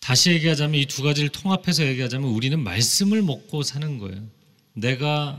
다시 0.00 0.30
얘기하자면 0.30 0.80
이 0.80 0.86
두 0.86 1.02
가지를 1.02 1.28
통합해서 1.28 1.86
얘기하자면 1.86 2.30
우리는 2.30 2.58
말씀을 2.58 3.20
먹고 3.20 3.62
사는 3.62 3.98
거예요. 3.98 4.22
내가 4.72 5.38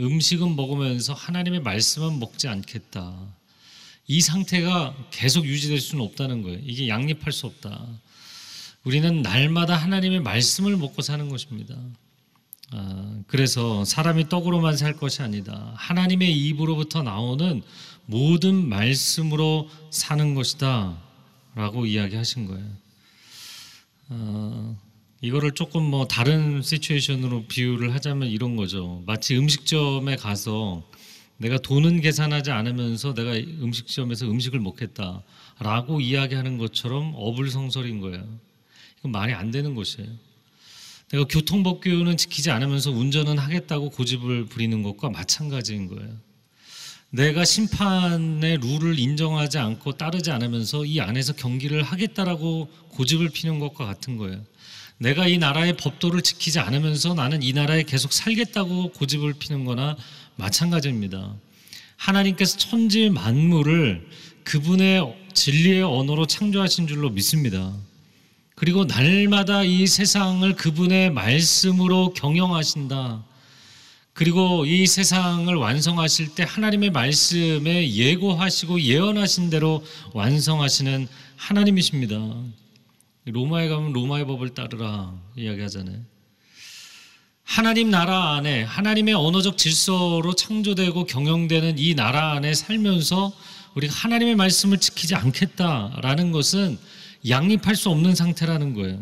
음식은 0.00 0.56
먹으면서 0.56 1.14
하나님의 1.14 1.60
말씀은 1.60 2.18
먹지 2.18 2.48
않겠다. 2.48 3.14
이 4.08 4.20
상태가 4.20 4.94
계속 5.10 5.46
유지될 5.46 5.80
수는 5.80 6.04
없다는 6.04 6.42
거예요. 6.42 6.60
이게 6.62 6.88
양립할 6.88 7.32
수 7.32 7.46
없다. 7.46 7.86
우리는 8.84 9.22
날마다 9.22 9.74
하나님의 9.76 10.20
말씀을 10.20 10.76
먹고 10.76 11.02
사는 11.02 11.28
것입니다. 11.28 11.74
아, 12.70 13.20
그래서 13.26 13.84
사람이 13.84 14.28
떡으로만 14.28 14.76
살 14.76 14.96
것이 14.96 15.22
아니다. 15.22 15.72
하나님의 15.76 16.32
입으로부터 16.32 17.02
나오는 17.02 17.62
모든 18.06 18.68
말씀으로 18.68 19.68
사는 19.90 20.34
것이다. 20.34 20.96
라고 21.56 21.86
이야기하신 21.86 22.46
거예요. 22.46 22.66
어, 24.10 24.78
이거를 25.20 25.52
조금 25.52 25.82
뭐 25.82 26.06
다른 26.06 26.62
시츄에이션으로 26.62 27.46
비유를 27.46 27.94
하자면 27.94 28.28
이런 28.28 28.54
거죠. 28.54 29.02
마치 29.06 29.36
음식점에 29.36 30.16
가서 30.16 30.84
내가 31.38 31.58
돈은 31.58 32.00
계산하지 32.00 32.50
않으면서 32.50 33.14
내가 33.14 33.34
음식점에서 33.34 34.26
음식을 34.26 34.60
먹겠다라고 34.60 36.00
이야기하는 36.00 36.58
것처럼 36.58 37.12
어불성설인 37.14 38.00
거예요. 38.00 38.26
이건 38.98 39.12
말이 39.12 39.34
안 39.34 39.50
되는 39.50 39.74
것이에요. 39.74 40.08
내가 41.10 41.24
교통법규는 41.24 42.16
지키지 42.16 42.50
않으면서 42.50 42.90
운전은 42.90 43.38
하겠다고 43.38 43.90
고집을 43.90 44.46
부리는 44.46 44.82
것과 44.82 45.10
마찬가지인 45.10 45.88
거예요. 45.88 46.26
내가 47.10 47.44
심판의 47.44 48.58
룰을 48.58 48.98
인정하지 48.98 49.58
않고 49.58 49.92
따르지 49.92 50.32
않으면서 50.32 50.84
이 50.84 51.00
안에서 51.00 51.34
경기를 51.34 51.82
하겠다라고 51.82 52.68
고집을 52.88 53.30
피는 53.30 53.60
것과 53.60 53.86
같은 53.86 54.16
거예요. 54.16 54.42
내가 54.98 55.28
이 55.28 55.38
나라의 55.38 55.76
법도를 55.76 56.22
지키지 56.22 56.58
않으면서 56.58 57.14
나는 57.14 57.42
이 57.42 57.52
나라에 57.52 57.82
계속 57.84 58.12
살겠다고 58.12 58.92
고집을 58.92 59.34
피는 59.34 59.64
거나 59.64 59.96
마찬가지입니다. 60.36 61.34
하나님께서 61.96 62.56
천지 62.58 63.10
만물을 63.10 64.08
그분의 64.44 65.16
진리의 65.32 65.82
언어로 65.82 66.26
창조하신 66.26 66.86
줄로 66.86 67.10
믿습니다. 67.10 67.72
그리고 68.54 68.84
날마다 68.84 69.64
이 69.64 69.86
세상을 69.86 70.50
그분의 70.54 71.10
말씀으로 71.10 72.14
경영하신다. 72.14 73.24
그리고 74.14 74.64
이 74.64 74.86
세상을 74.86 75.54
완성하실 75.54 76.34
때 76.34 76.44
하나님의 76.48 76.90
말씀에 76.90 77.92
예고하시고 77.92 78.80
예언하신 78.80 79.50
대로 79.50 79.84
완성하시는 80.14 81.06
하나님이십니다. 81.36 82.16
로마에 83.26 83.68
가면 83.68 83.92
로마의 83.92 84.26
법을 84.26 84.54
따르라 84.54 85.12
이야기하잖아요. 85.36 86.15
하나님 87.46 87.90
나라 87.90 88.34
안에 88.34 88.64
하나님의 88.64 89.14
언어적 89.14 89.56
질서로 89.56 90.34
창조되고 90.34 91.04
경영되는 91.06 91.78
이 91.78 91.94
나라 91.94 92.32
안에 92.32 92.54
살면서 92.54 93.32
우리가 93.74 93.94
하나님의 93.94 94.34
말씀을 94.34 94.78
지키지 94.78 95.14
않겠다라는 95.14 96.32
것은 96.32 96.76
양립할 97.28 97.76
수 97.76 97.88
없는 97.90 98.16
상태라는 98.16 98.74
거예요. 98.74 99.00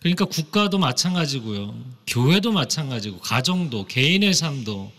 그러니까 0.00 0.24
국가도 0.24 0.78
마찬가지고요. 0.78 1.74
교회도 2.06 2.50
마찬가지고 2.52 3.20
가정도 3.20 3.86
개인의 3.86 4.32
삶도 4.34 4.90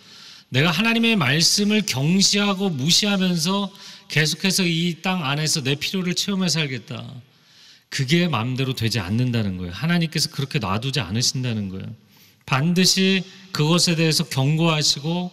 내가 0.49 0.69
하나님의 0.69 1.15
말씀을 1.15 1.82
경시하고 1.86 2.69
무시하면서 2.69 3.71
계속해서 4.08 4.63
이 4.65 5.01
땅 5.01 5.25
안에서 5.25 5.63
내 5.63 5.73
필요를 5.75 6.13
채우며 6.13 6.47
살겠다. 6.47 7.03
그게 7.89 8.27
마음대로 8.27 8.73
되지 8.75 8.99
않는다는 8.99 9.58
거예요. 9.58 9.73
하나님께서 9.73 10.29
그렇게 10.29 10.60
놔두지 10.60 10.99
않으신다는 10.99 11.69
거예요. 11.69 11.86
반드시 12.45 13.23
그것에 13.51 13.95
대해서 13.95 14.23
경고하시고 14.25 15.32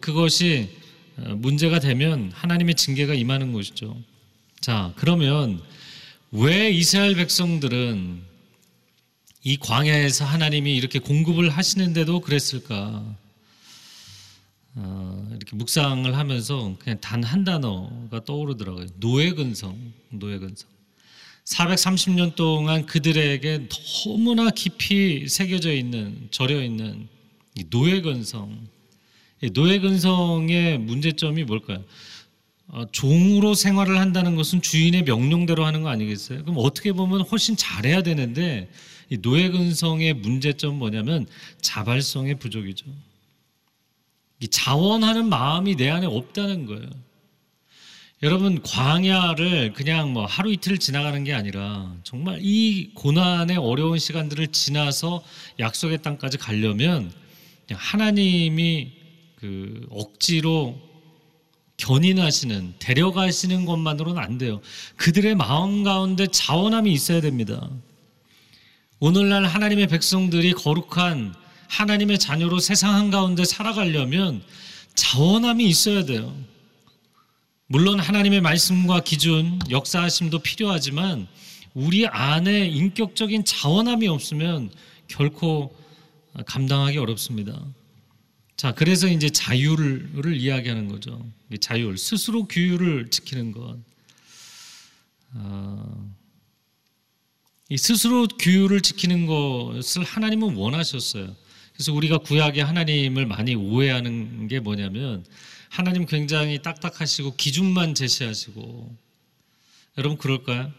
그것이 0.00 0.70
문제가 1.16 1.80
되면 1.80 2.30
하나님의 2.34 2.74
징계가 2.74 3.14
임하는 3.14 3.52
것이죠. 3.52 3.96
자, 4.60 4.92
그러면 4.96 5.62
왜 6.30 6.70
이스라엘 6.70 7.14
백성들은 7.14 8.22
이 9.42 9.56
광야에서 9.56 10.24
하나님이 10.24 10.76
이렇게 10.76 10.98
공급을 10.98 11.50
하시는데도 11.50 12.20
그랬을까? 12.20 13.16
어, 14.76 15.28
이렇게 15.30 15.56
묵상을 15.56 16.16
하면서 16.16 16.76
그냥 16.78 17.00
단 17.00 17.24
한 17.24 17.44
단어가 17.44 18.24
떠오르더라고요. 18.24 18.86
노예근성, 18.96 19.92
노예근성. 20.10 20.68
430년 21.50 22.36
동안 22.36 22.86
그들에게 22.86 23.68
너무나 24.04 24.50
깊이 24.50 25.28
새겨져 25.28 25.72
있는, 25.72 26.28
절여 26.30 26.62
있는 26.62 27.08
노예 27.70 28.00
근성. 28.00 28.68
노예 29.52 29.80
근성의 29.80 30.78
문제점이 30.78 31.44
뭘까요? 31.44 31.82
어, 32.68 32.84
종으로 32.92 33.54
생활을 33.54 33.98
한다는 33.98 34.36
것은 34.36 34.62
주인의 34.62 35.02
명령대로 35.02 35.64
하는 35.64 35.82
거 35.82 35.88
아니겠어요? 35.88 36.44
그럼 36.44 36.56
어떻게 36.58 36.92
보면 36.92 37.22
훨씬 37.22 37.56
잘해야 37.56 38.02
되는데 38.02 38.70
이 39.08 39.18
노예 39.18 39.48
근성의 39.48 40.14
문제점 40.14 40.78
뭐냐면 40.78 41.26
자발성의 41.62 42.38
부족이죠. 42.38 42.86
이 44.38 44.46
자원하는 44.46 45.28
마음이 45.28 45.74
내 45.74 45.90
안에 45.90 46.06
없다는 46.06 46.66
거예요. 46.66 46.88
여러분 48.22 48.60
광야를 48.60 49.72
그냥 49.72 50.12
뭐 50.12 50.26
하루 50.26 50.52
이틀 50.52 50.76
지나가는 50.76 51.24
게 51.24 51.32
아니라 51.32 51.94
정말 52.02 52.38
이 52.42 52.90
고난의 52.92 53.56
어려운 53.56 53.98
시간들을 53.98 54.48
지나서 54.48 55.24
약속의 55.58 56.02
땅까지 56.02 56.36
가려면 56.36 57.10
하나님이 57.72 58.92
그 59.36 59.86
억지로 59.88 60.78
견인하시는 61.78 62.74
데려가시는 62.78 63.64
것만으로는 63.64 64.22
안 64.22 64.36
돼요. 64.36 64.60
그들의 64.96 65.34
마음 65.34 65.82
가운데 65.82 66.26
자원함이 66.26 66.92
있어야 66.92 67.22
됩니다. 67.22 67.70
오늘날 68.98 69.46
하나님의 69.46 69.86
백성들이 69.86 70.52
거룩한 70.52 71.34
하나님의 71.68 72.18
자녀로 72.18 72.58
세상 72.58 72.94
한가운데 72.94 73.46
살아가려면 73.46 74.42
자원함이 74.94 75.64
있어야 75.64 76.04
돼요. 76.04 76.36
물론 77.72 78.00
하나님의 78.00 78.40
말씀과 78.40 79.04
기준, 79.04 79.60
역사하심도 79.70 80.40
필요하지만 80.40 81.28
우리 81.72 82.04
안에 82.04 82.66
인격적인 82.66 83.44
자원함이 83.44 84.08
없으면 84.08 84.72
결코 85.06 85.72
감당하기 86.46 86.98
어렵습니다. 86.98 87.64
자, 88.56 88.74
그래서 88.74 89.06
이제 89.06 89.30
자유를 89.30 90.36
이야기하는 90.36 90.88
거죠. 90.88 91.24
자율, 91.60 91.96
스스로 91.96 92.48
규율을 92.48 93.08
지키는 93.10 93.52
것. 93.52 93.78
어, 95.34 96.10
이 97.68 97.76
스스로 97.76 98.26
규율을 98.26 98.80
지키는 98.80 99.26
것을 99.26 100.02
하나님은 100.02 100.56
원하셨어요. 100.56 101.36
그래서 101.72 101.92
우리가 101.92 102.18
구약의 102.18 102.64
하나님을 102.64 103.26
많이 103.26 103.54
오해하는 103.54 104.48
게 104.48 104.58
뭐냐면 104.58 105.24
하나님 105.70 106.04
굉장히 106.04 106.60
딱딱하시고 106.60 107.36
기준만 107.36 107.94
제시하시고 107.94 108.98
여러분 109.98 110.18
그럴까요? 110.18 110.72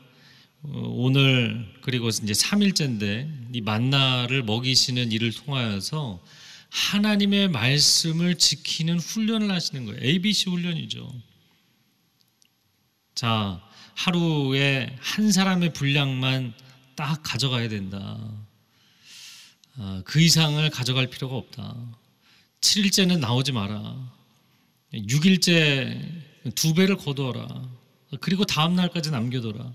어, 0.63 0.69
오늘 0.95 1.65
그리고 1.81 2.09
이제 2.09 2.33
3일째인데 2.33 3.55
이 3.55 3.61
만나를 3.61 4.43
먹이시는 4.43 5.13
일을 5.13 5.31
통하여서 5.31 6.21
하나님의 6.69 7.47
말씀을 7.47 8.37
지키는 8.37 8.99
훈련을 8.99 9.49
하시는 9.49 9.85
거예요. 9.85 10.03
ABC 10.03 10.49
훈련이죠. 10.49 11.09
자, 13.15 13.61
하루에 13.95 14.95
한 14.99 15.31
사람의 15.31 15.71
분량만 15.73 16.53
딱 16.95 17.23
가져가야 17.23 17.69
된다. 17.69 18.19
아, 19.77 20.01
그 20.05 20.19
이상을 20.19 20.69
가져갈 20.69 21.07
필요가 21.07 21.35
없다. 21.37 21.75
7일째는 22.59 23.19
나오지 23.19 23.53
마라. 23.53 24.20
6일째 24.93 25.97
두 26.55 26.73
배를 26.73 26.97
거두어라. 26.97 27.69
그리고 28.19 28.45
다음 28.45 28.75
날까지 28.75 29.11
남겨둬라. 29.11 29.73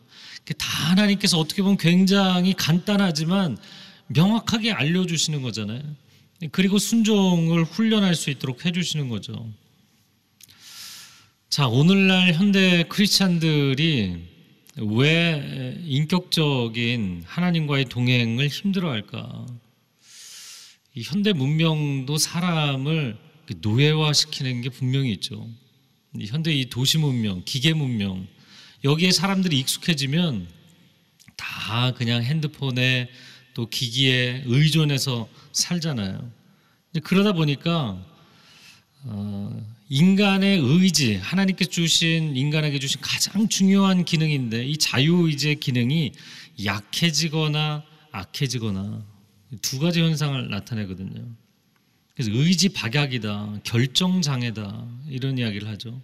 다 0.59 0.91
하나님께서 0.91 1.39
어떻게 1.39 1.63
보면 1.63 1.79
굉장히 1.79 2.53
간단하지만 2.55 3.57
명확하게 4.09 4.73
알려주시는 4.73 5.43
거잖아요. 5.43 5.83
그리고 6.53 6.79
순종을 6.79 7.65
훈련할 7.65 8.15
수 8.15 8.31
있도록 8.31 8.67
해주시는 8.67 9.09
거죠. 9.09 9.51
자, 11.49 11.67
오늘날 11.67 12.35
현대 12.35 12.85
크리스찬들이 12.89 14.17
왜 14.77 15.81
인격적인 15.87 17.25
하나님과의 17.27 17.87
동행을 17.87 18.49
힘들어 18.49 18.91
할까? 18.91 19.47
이 20.95 21.03
현대 21.03 21.33
문명도 21.33 22.19
사람을 22.19 23.17
노예화시키는 23.55 24.63
게 24.63 24.69
분명히 24.69 25.13
있죠. 25.13 25.49
현대 26.27 26.53
이 26.53 26.69
도시 26.69 26.99
문명, 26.99 27.43
기계 27.45 27.73
문명 27.75 28.27
여기에 28.85 29.13
사람들이 29.13 29.59
익숙해지면 29.59 30.49
다 31.37 31.93
그냥 31.93 32.23
핸드폰에 32.23 33.09
또 33.55 33.69
기기에 33.69 34.43
의존해서 34.47 35.29
살잖아요. 35.53 36.31
그러다 37.03 37.33
보니까 37.33 38.05
어, 39.05 39.77
인간의 39.89 40.59
의지, 40.59 41.17
하나님께 41.17 41.67
주신 41.67 42.37
인간에게 42.37 42.79
주신 42.79 43.01
가장 43.01 43.49
중요한 43.49 44.05
기능인데 44.05 44.67
이 44.67 44.77
자유 44.77 45.27
의지의 45.27 45.61
기능이 45.61 46.13
약해지거나 46.65 47.85
악해지거나 48.11 49.05
두 49.63 49.79
가지 49.79 50.01
현상을 50.01 50.51
나타내거든요. 50.51 51.25
그래서 52.17 52.31
의지 52.33 52.71
박약이다, 52.71 53.61
결정 53.63 54.23
장애다 54.23 54.89
이런 55.09 55.37
이야기를 55.37 55.69
하죠. 55.69 56.01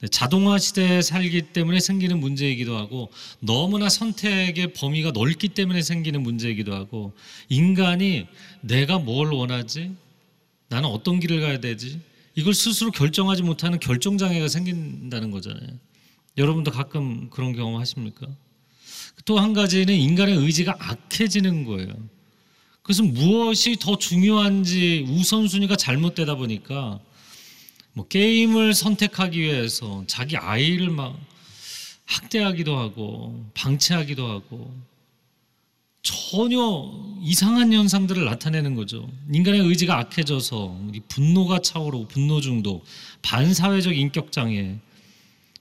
네, 0.00 0.08
자동화 0.08 0.56
시대에 0.56 1.02
살기 1.02 1.52
때문에 1.52 1.80
생기는 1.80 2.18
문제이기도 2.20 2.76
하고 2.76 3.10
너무나 3.40 3.88
선택의 3.88 4.72
범위가 4.72 5.10
넓기 5.10 5.48
때문에 5.48 5.82
생기는 5.82 6.22
문제이기도 6.22 6.72
하고 6.74 7.12
인간이 7.48 8.26
내가 8.62 8.98
뭘 8.98 9.32
원하지? 9.32 9.94
나는 10.68 10.88
어떤 10.88 11.18
길을 11.20 11.40
가야 11.40 11.58
되지? 11.60 12.00
이걸 12.36 12.54
스스로 12.54 12.92
결정하지 12.92 13.42
못하는 13.42 13.80
결정 13.80 14.16
장애가 14.16 14.46
생긴다는 14.48 15.32
거잖아요. 15.32 15.68
여러분도 16.38 16.70
가끔 16.70 17.28
그런 17.28 17.52
경험 17.52 17.78
하십니까? 17.80 18.28
또 19.24 19.38
한 19.38 19.52
가지는 19.52 19.94
인간의 19.94 20.36
의지가 20.36 20.76
악해지는 20.78 21.64
거예요. 21.64 21.92
그래서 22.82 23.02
무엇이 23.02 23.76
더 23.76 23.98
중요한지 23.98 25.06
우선순위가 25.08 25.76
잘못되다 25.76 26.34
보니까 26.34 27.00
뭐 27.92 28.06
게임을 28.06 28.74
선택하기 28.74 29.40
위해서 29.40 30.04
자기 30.06 30.36
아이를 30.36 30.90
막 30.90 31.18
학대하기도 32.06 32.76
하고 32.76 33.44
방치하기도 33.54 34.26
하고 34.26 34.74
전혀 36.02 36.90
이상한 37.22 37.72
현상들을 37.72 38.24
나타내는 38.24 38.74
거죠. 38.74 39.08
인간의 39.32 39.60
의지가 39.60 39.98
악해져서 39.98 40.80
분노가 41.08 41.60
차오르고 41.60 42.08
분노 42.08 42.40
중독, 42.40 42.84
반사회적 43.22 43.96
인격 43.96 44.32
장애. 44.32 44.78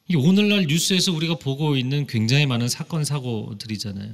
이 0.08 0.16
오늘날 0.16 0.66
뉴스에서 0.66 1.12
우리가 1.12 1.36
보고 1.36 1.76
있는 1.76 2.08
굉장히 2.08 2.46
많은 2.46 2.70
사건 2.70 3.04
사고들이잖아요. 3.04 4.12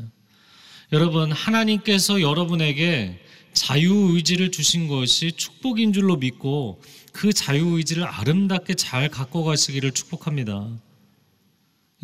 여러분 0.91 1.31
하나님께서 1.31 2.21
여러분에게 2.21 3.19
자유 3.53 4.11
의지를 4.13 4.51
주신 4.51 4.87
것이 4.87 5.31
축복인 5.31 5.93
줄로 5.93 6.17
믿고 6.17 6.81
그 7.11 7.33
자유 7.33 7.77
의지를 7.77 8.03
아름답게 8.03 8.75
잘 8.75 9.09
갖고 9.09 9.43
가시기를 9.43 9.91
축복합니다. 9.91 10.69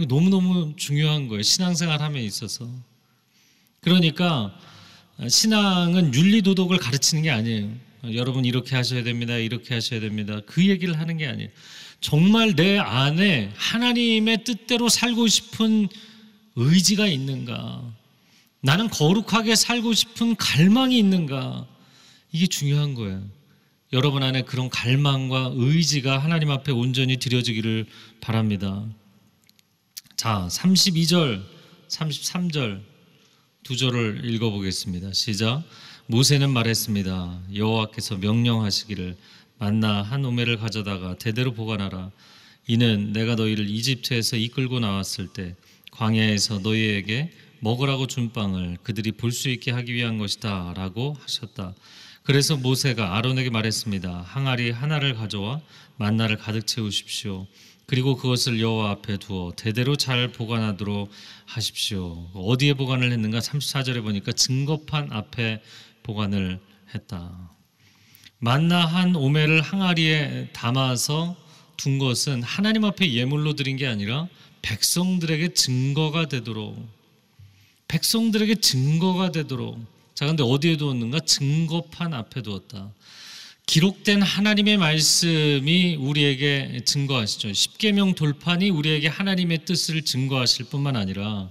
너무너무 0.08 0.74
중요한 0.78 1.28
거예요. 1.28 1.42
신앙생활 1.44 2.02
함에 2.02 2.24
있어서. 2.24 2.68
그러니까 3.82 4.58
신앙은 5.28 6.14
윤리 6.14 6.42
도덕을 6.42 6.78
가르치는 6.78 7.24
게 7.24 7.30
아니에요. 7.30 7.70
여러분 8.14 8.46
이렇게 8.46 8.76
하셔야 8.76 9.04
됩니다. 9.04 9.36
이렇게 9.36 9.76
하셔야 9.76 10.00
됩니다. 10.00 10.42
그 10.46 10.66
얘기를 10.66 10.98
하는 10.98 11.18
게 11.18 11.28
아니에요. 11.28 11.50
정말 12.00 12.56
내 12.56 12.80
안에 12.80 13.52
하나님의 13.56 14.44
뜻대로 14.44 14.90
살고 14.90 15.28
싶은 15.28 15.88
의지가 16.56 17.08
있는가? 17.08 18.01
나는 18.62 18.90
거룩하게 18.90 19.56
살고 19.56 19.94
싶은 19.94 20.36
갈망이 20.36 20.98
있는가? 20.98 21.68
이게 22.32 22.48
중요한 22.48 22.94
거예요. 22.94 23.24
여러분 23.94 24.24
안에 24.24 24.44
그런 24.44 24.70
갈망과 24.70 25.52
의지가 25.56 26.20
하나님 26.20 26.52
앞에 26.52 26.72
온전히 26.72 27.18
드려지기를 27.18 27.88
바랍니다. 28.22 28.86
자, 30.16 30.48
32절, 30.50 31.44
33절 31.90 32.82
두 33.64 33.76
절을 33.76 34.22
읽어보겠습니다. 34.24 35.12
시작. 35.14 35.64
모세는 36.08 36.52
말했습니다. 36.52 37.42
여호와께서 37.56 38.18
명령하시기를 38.18 39.18
만나 39.58 40.02
한 40.02 40.24
오매를 40.24 40.58
가져다가 40.58 41.16
대대로 41.18 41.54
보관하라. 41.54 42.12
이는 42.68 43.12
내가 43.12 43.36
너희를 43.36 43.70
이집트에서 43.70 44.38
이끌고 44.38 44.80
나왔을 44.80 45.28
때 45.28 45.56
광야에서 45.92 46.60
너희에게 46.60 47.32
먹으라고 47.62 48.08
준 48.08 48.32
빵을 48.34 48.78
그들이 48.84 49.12
볼 49.14 49.32
수 49.32 49.50
있게 49.50 49.72
하기 49.72 49.94
위한 49.94 50.18
것이다 50.18 50.74
라고 50.76 51.16
하셨다. 51.22 51.74
그래서 52.24 52.56
모세가 52.58 53.16
아론에게 53.18 53.50
말했습니다. 53.50 54.24
항아리 54.28 54.72
하나를 54.72 55.16
가져와 55.16 55.62
만나를 55.98 56.38
가득 56.38 56.68
채우십시오. 56.68 57.48
그리고 57.88 58.16
그것을 58.16 58.60
여호와 58.62 58.92
앞에 58.92 59.18
두어 59.18 59.52
대대로 59.56 59.96
잘 59.96 60.32
보관하도록 60.32 61.10
하십시오. 61.46 62.30
어디에 62.34 62.74
보관을 62.76 63.12
했는가? 63.12 63.40
34절에 63.40 64.02
보니까 64.04 64.32
증거판 64.32 65.12
앞에 65.12 65.62
보관을 66.04 66.60
했다. 66.94 67.52
만나 68.40 68.86
한 68.86 69.16
오매를 69.16 69.62
항아리에 69.62 70.50
담아서 70.54 71.36
둔 71.78 72.00
것은 72.00 72.44
하나님 72.44 72.86
앞에 72.86 73.14
예물로 73.14 73.54
드린 73.54 73.76
게 73.78 73.88
아니라 73.88 74.28
백성들에게 74.62 75.54
증거가 75.54 76.28
되도록 76.28 76.88
백성들에게 77.92 78.56
증거가 78.56 79.34
되도록 79.34 79.78
자 80.16 80.26
근데 80.26 80.44
어디에 80.44 80.78
두었는가? 80.78 81.20
증거판 81.20 82.14
앞에 82.14 82.42
두었다. 82.42 82.90
기록된 83.66 84.22
하나님의 84.22 84.78
말씀이 84.78 85.96
우리에게 85.96 86.82
증거하시죠. 86.86 87.52
십계명 87.52 88.16
돌판이 88.16 88.70
우리에게 88.70 89.10
하나님의 89.10 89.66
뜻을 89.66 90.04
증거하실 90.04 90.68
뿐만 90.68 90.96
아니라 90.96 91.50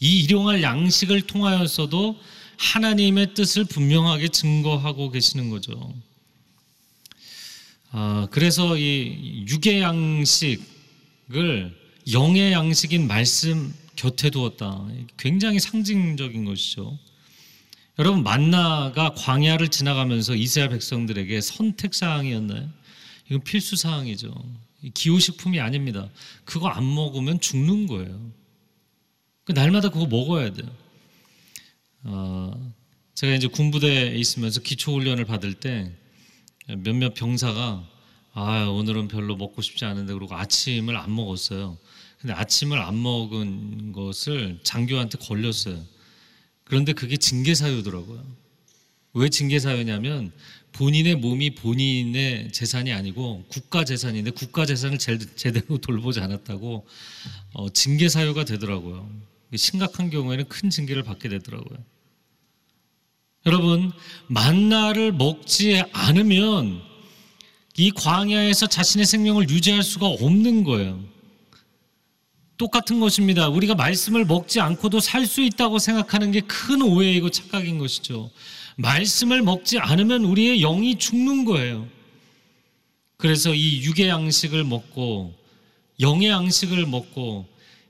이 0.00 0.24
일용할 0.24 0.62
양식을 0.62 1.22
통하여서도 1.22 2.18
하나님의 2.56 3.34
뜻을 3.34 3.64
분명하게 3.64 4.28
증거하고 4.28 5.10
계시는 5.10 5.48
거죠. 5.48 5.94
아, 7.92 8.26
그래서 8.32 8.76
이 8.76 9.44
육의 9.48 9.80
양식을 9.80 11.72
영의 12.12 12.52
양식인 12.52 13.06
말씀 13.06 13.72
곁에 13.98 14.30
두었다. 14.30 14.86
굉장히 15.16 15.58
상징적인 15.58 16.44
것이죠. 16.44 16.96
여러분 17.98 18.22
만나가 18.22 19.12
광야를 19.14 19.68
지나가면서 19.70 20.36
이스라엘 20.36 20.70
백성들에게 20.70 21.40
선택 21.40 21.94
사항이었나요? 21.94 22.70
이건 23.26 23.42
필수 23.42 23.74
사항이죠. 23.74 24.32
기호 24.94 25.18
식품이 25.18 25.58
아닙니다. 25.58 26.08
그거 26.44 26.68
안 26.68 26.94
먹으면 26.94 27.40
죽는 27.40 27.88
거예요. 27.88 28.30
그 29.42 29.50
날마다 29.50 29.88
그거 29.88 30.06
먹어야 30.06 30.52
돼요. 30.52 30.70
어, 32.04 32.72
제가 33.16 33.34
이제 33.34 33.48
군부대에 33.48 34.14
있으면서 34.14 34.60
기초 34.60 34.94
훈련을 34.94 35.24
받을 35.24 35.54
때 35.54 35.92
몇몇 36.68 37.14
병사가 37.14 37.84
아 38.34 38.64
오늘은 38.66 39.08
별로 39.08 39.34
먹고 39.34 39.60
싶지 39.60 39.84
않은데 39.84 40.12
그러고 40.12 40.36
아침을 40.36 40.96
안 40.96 41.12
먹었어요. 41.16 41.76
근데 42.20 42.32
아침을 42.34 42.78
안 42.78 43.00
먹은 43.00 43.92
것을 43.92 44.58
장교한테 44.62 45.18
걸렸어요. 45.18 45.80
그런데 46.64 46.92
그게 46.92 47.16
징계 47.16 47.54
사유더라고요. 47.54 48.24
왜 49.14 49.28
징계 49.28 49.58
사유냐면 49.58 50.32
본인의 50.72 51.16
몸이 51.16 51.54
본인의 51.54 52.52
재산이 52.52 52.92
아니고 52.92 53.44
국가 53.48 53.84
재산인데 53.84 54.32
국가 54.32 54.66
재산을 54.66 54.98
제대로 54.98 55.78
돌보지 55.78 56.20
않았다고 56.20 56.86
어, 57.54 57.68
징계 57.70 58.08
사유가 58.08 58.44
되더라고요. 58.44 59.08
심각한 59.56 60.10
경우에는 60.10 60.48
큰 60.48 60.70
징계를 60.70 61.04
받게 61.04 61.28
되더라고요. 61.28 61.78
여러분 63.46 63.92
만나를 64.26 65.12
먹지 65.12 65.82
않으면 65.92 66.82
이 67.76 67.90
광야에서 67.92 68.66
자신의 68.66 69.06
생명을 69.06 69.48
유지할 69.48 69.82
수가 69.82 70.06
없는 70.06 70.64
거예요. 70.64 71.02
똑같은 72.58 73.00
것입니다. 73.00 73.48
우리가 73.48 73.74
말씀을 73.74 74.24
먹지 74.24 74.60
않고도 74.60 75.00
살 75.00 75.26
수 75.26 75.40
있다고 75.42 75.78
생각하는 75.78 76.32
게 76.32 76.40
큰 76.40 76.82
오해이고 76.82 77.30
착각인 77.30 77.78
것이죠. 77.78 78.30
말씀을 78.76 79.42
먹지 79.42 79.78
않으면 79.78 80.24
우리의 80.24 80.60
영이 80.60 80.98
죽는 80.98 81.44
거예요. 81.44 81.88
그래서 83.16 83.54
이 83.54 83.82
육의 83.82 84.08
양식을 84.08 84.64
먹고 84.64 85.34
영의 86.00 86.28
양식을 86.30 86.86
먹고 86.86 87.48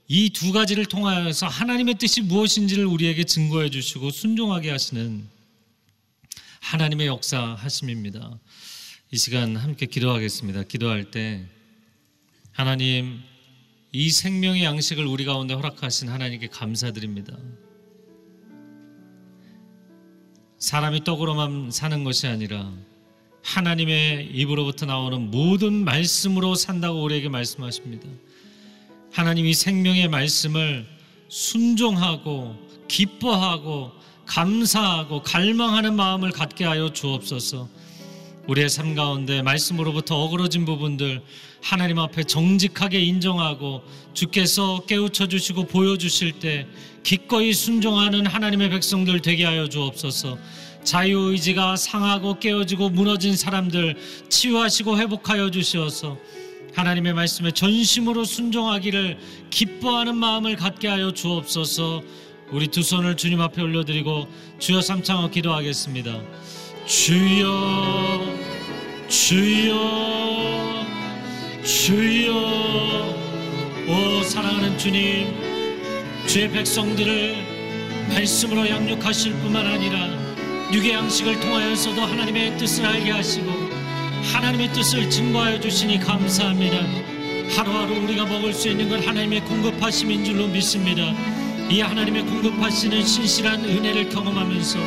이 0.08 0.30
두 0.30 0.52
가지를 0.52 0.86
통하여서 0.86 1.46
하나님의 1.48 1.96
뜻이 1.96 2.22
무엇인지를 2.22 2.86
우리에게 2.86 3.24
증거해 3.24 3.68
주시고 3.70 4.10
순종하게 4.10 4.70
하시는 4.70 5.28
하나님의 6.60 7.06
역사 7.06 7.54
하심입니다. 7.58 8.38
이 9.10 9.16
시간 9.18 9.56
함께 9.56 9.86
기도하겠습니다. 9.86 10.62
기도할 10.64 11.10
때 11.10 11.46
하나님 12.52 13.20
이 13.92 14.10
생명의 14.10 14.64
양식을 14.64 15.06
우리 15.06 15.24
가운데 15.24 15.54
허락하신 15.54 16.08
하나님께 16.08 16.48
감사드립니다. 16.48 17.36
사람이 20.58 21.04
떡으로만 21.04 21.70
사는 21.70 22.04
것이 22.04 22.26
아니라 22.26 22.70
하나님의 23.42 24.30
입으로부터 24.34 24.84
나오는 24.84 25.30
모든 25.30 25.84
말씀으로 25.84 26.54
산다고 26.54 27.02
우리에게 27.02 27.28
말씀하십니다. 27.28 28.06
하나님이 29.12 29.54
생명의 29.54 30.08
말씀을 30.08 30.86
순종하고 31.28 32.56
기뻐하고 32.88 33.92
감사하고 34.26 35.22
갈망하는 35.22 35.94
마음을 35.94 36.30
갖게 36.30 36.64
하여 36.64 36.92
주옵소서. 36.92 37.68
우리의 38.48 38.68
삶 38.68 38.94
가운데 38.94 39.40
말씀으로부터 39.40 40.16
어그러진 40.24 40.66
부분들 40.66 41.22
하나님 41.62 41.98
앞에 41.98 42.24
정직하게 42.24 43.00
인정하고 43.00 43.82
주께서 44.14 44.80
깨우쳐 44.86 45.28
주시고 45.28 45.64
보여주실 45.66 46.38
때 46.38 46.66
기꺼이 47.02 47.52
순종하는 47.52 48.26
하나님의 48.26 48.70
백성들 48.70 49.20
되게 49.20 49.44
하여 49.44 49.68
주옵소서. 49.68 50.38
자유의지가 50.84 51.76
상하고 51.76 52.38
깨어지고 52.38 52.90
무너진 52.90 53.36
사람들 53.36 53.96
치유하시고 54.28 54.98
회복하여 54.98 55.50
주시어서 55.50 56.16
하나님의 56.74 57.12
말씀에 57.14 57.50
전심으로 57.50 58.24
순종하기를 58.24 59.18
기뻐하는 59.50 60.16
마음을 60.16 60.56
갖게 60.56 60.88
하여 60.88 61.12
주옵소서. 61.12 62.02
우리 62.52 62.68
두 62.68 62.82
손을 62.82 63.16
주님 63.16 63.40
앞에 63.40 63.60
올려드리고 63.60 64.28
주여 64.58 64.80
삼창어 64.80 65.30
기도하겠습니다. 65.30 66.20
주여 66.86 68.24
주여 69.08 70.57
주여 71.68 72.32
오 73.88 74.22
사랑하는 74.22 74.78
주님 74.78 75.36
주의 76.26 76.50
백성들을 76.50 78.08
말씀으로 78.08 78.66
양육하실 78.66 79.34
뿐만 79.34 79.66
아니라 79.66 80.08
육의 80.72 80.92
양식을 80.92 81.38
통하여서도 81.40 82.00
하나님의 82.00 82.56
뜻을 82.56 82.86
알게 82.86 83.10
하시고 83.10 83.50
하나님의 84.32 84.72
뜻을 84.72 85.10
증거하여 85.10 85.60
주시니 85.60 86.00
감사합니다. 86.00 86.78
하루하루 87.54 87.96
우리가 88.02 88.24
먹을 88.24 88.54
수 88.54 88.68
있는 88.68 88.88
걸 88.88 89.06
하나님의 89.06 89.42
공급하심인 89.42 90.24
줄로 90.24 90.46
믿습니다. 90.46 91.02
이 91.68 91.82
하나님의 91.82 92.22
공급하시는 92.22 93.04
신실한 93.04 93.62
은혜를 93.66 94.08
경험하면서 94.08 94.78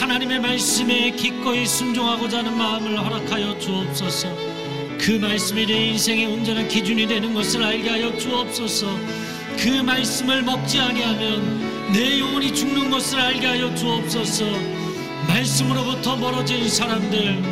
하나님의 0.00 0.40
말씀에 0.40 1.10
기꺼이 1.10 1.66
순종하고자 1.66 2.38
하는 2.38 2.56
마음을 2.56 2.98
허락하여 2.98 3.58
주옵소서. 3.58 4.55
그 4.98 5.12
말씀이 5.12 5.66
내 5.66 5.86
인생의 5.88 6.26
온전한 6.26 6.68
기준이 6.68 7.06
되는 7.06 7.32
것을 7.32 7.62
알게 7.62 7.88
하여 7.88 8.16
주옵소서. 8.16 8.86
그 9.58 9.68
말씀을 9.68 10.42
먹지 10.42 10.78
아니하면 10.78 11.92
내 11.92 12.18
영혼이 12.20 12.52
죽는 12.54 12.90
것을 12.90 13.20
알게 13.20 13.46
하여 13.46 13.74
주옵소서. 13.74 14.44
말씀으로부터 15.28 16.16
멀어진 16.16 16.68
사람들, 16.68 17.42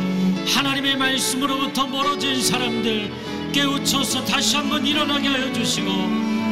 하나님의 0.47 0.97
말씀으로부터 0.97 1.87
멀어진 1.87 2.41
사람들 2.41 3.11
깨우쳐서 3.51 4.25
다시 4.25 4.55
한번 4.57 4.85
일어나게 4.85 5.27
하여 5.27 5.51
주시고 5.53 5.87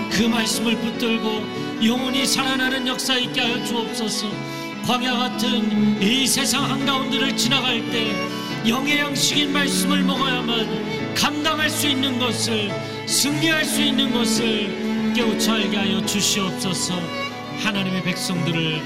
그 0.09 0.23
말씀을 0.23 0.77
붙들고 0.77 1.83
영혼이 1.83 2.25
살아나는 2.25 2.87
역사 2.87 3.17
있게 3.17 3.41
하여 3.41 3.63
주옵소서. 3.65 4.27
광야 4.85 5.15
같은 5.15 6.01
이 6.01 6.27
세상 6.27 6.69
한가운데를 6.69 7.35
지나갈 7.37 7.89
때 7.89 8.11
영의 8.67 8.97
양식인 8.97 9.51
말씀을 9.51 10.03
먹어야만 10.03 11.15
감당할 11.15 11.69
수 11.69 11.85
있는 11.85 12.17
것을 12.17 12.71
승리할 13.05 13.65
수 13.65 13.81
있는 13.81 14.13
것을 14.13 15.13
깨우쳐 15.13 15.53
알게 15.53 15.75
하여 15.75 16.05
주시옵소서. 16.05 16.95
하나님의 17.59 18.03
백성들을 18.03 18.81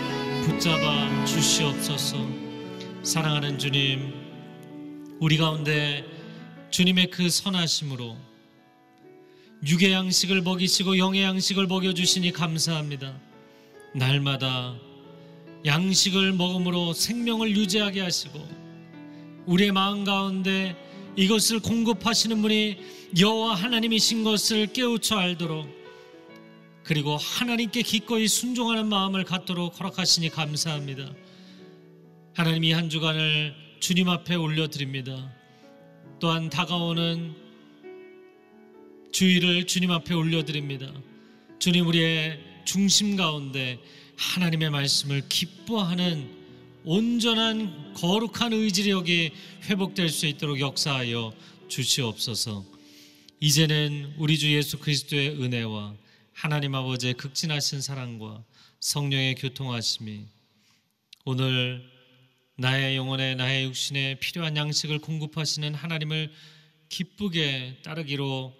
붙잡아 0.45 1.25
주시옵소서. 1.25 2.17
사랑하는 3.03 3.59
주님, 3.59 4.13
우리 5.19 5.37
가운데 5.37 6.03
주님의 6.71 7.11
그 7.11 7.29
선하심으로 7.29 8.17
육의 9.65 9.91
양식을 9.91 10.41
먹이시고 10.41 10.97
영의 10.97 11.21
양식을 11.21 11.67
먹여주시니 11.67 12.31
감사합니다. 12.31 13.13
날마다 13.93 14.75
양식을 15.65 16.33
먹음으로 16.33 16.93
생명을 16.93 17.55
유지하게 17.55 18.01
하시고 18.01 18.66
우리의 19.47 19.71
마음 19.71 20.03
가운데 20.03 20.75
이것을 21.15 21.59
공급하시는 21.61 22.41
분이 22.41 22.77
여호와 23.19 23.55
하나님이신 23.55 24.23
것을 24.23 24.67
깨우쳐 24.73 25.17
알도록 25.17 25.67
그리고 26.83 27.17
하나님께 27.17 27.81
기꺼이 27.81 28.27
순종하는 28.27 28.87
마음을 28.87 29.23
갖도록 29.23 29.79
허락하시니 29.79 30.29
감사합니다. 30.29 31.11
하나님 32.33 32.63
이 32.63 32.71
한 32.71 32.89
주간을 32.89 33.55
주님 33.79 34.09
앞에 34.09 34.35
올려드립니다. 34.35 35.33
또한 36.19 36.49
다가오는 36.49 37.33
주의를 39.11 39.65
주님 39.65 39.91
앞에 39.91 40.13
올려드립니다. 40.13 40.91
주님 41.59 41.87
우리의 41.87 42.39
중심 42.65 43.15
가운데 43.15 43.79
하나님의 44.17 44.69
말씀을 44.69 45.23
기뻐하는 45.29 46.36
온전한 46.89 47.93
거룩한 47.95 48.53
의지력이 48.53 49.33
회복될 49.65 50.07
수 50.07 50.25
있도록 50.25 50.61
역사하여 50.61 51.33
주시옵소서. 51.67 52.63
이제는 53.41 54.13
우리 54.17 54.37
주 54.37 54.49
예수 54.55 54.79
그리스도의 54.79 55.31
은혜와 55.31 55.97
하나님 56.31 56.75
아버지의 56.75 57.15
극진하신 57.15 57.81
사랑과 57.81 58.41
성령의 58.79 59.35
교통하심이 59.35 60.27
오늘 61.25 61.83
나의 62.55 62.95
영혼에 62.95 63.35
나의 63.35 63.65
육신에 63.65 64.19
필요한 64.21 64.55
양식을 64.55 64.99
공급하시는 64.99 65.75
하나님을 65.75 66.31
기쁘게 66.87 67.79
따르기로 67.83 68.55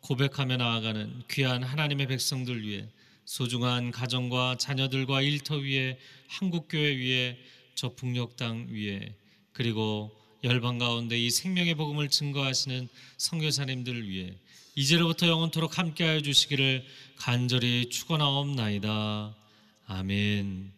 고백하며 0.00 0.56
나아가는 0.56 1.22
귀한 1.30 1.62
하나님의 1.62 2.08
백성들 2.08 2.60
위해 2.66 2.88
소중한 3.24 3.92
가정과 3.92 4.56
자녀들과 4.58 5.22
일터 5.22 5.58
위에 5.58 5.96
한국교회 6.26 6.96
위에 6.96 7.38
저 7.78 7.94
북녘 7.94 8.36
땅 8.36 8.66
위에 8.70 9.14
그리고 9.52 10.10
열방 10.42 10.78
가운데 10.78 11.16
이 11.16 11.30
생명의 11.30 11.76
복음을 11.76 12.08
증거하시는 12.08 12.88
선교사님들을 13.18 14.08
위해 14.08 14.34
이제로부터 14.74 15.28
영원토록 15.28 15.78
함께하여 15.78 16.20
주시기를 16.20 16.84
간절히 17.18 17.88
축원하옵나이다. 17.88 19.32
아멘. 19.86 20.72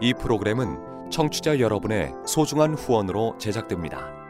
이 0.00 0.14
프로그램은 0.14 1.10
청취자 1.10 1.60
여러분의 1.60 2.12
소중한 2.26 2.72
후원으로 2.72 3.36
제작됩니다. 3.38 4.29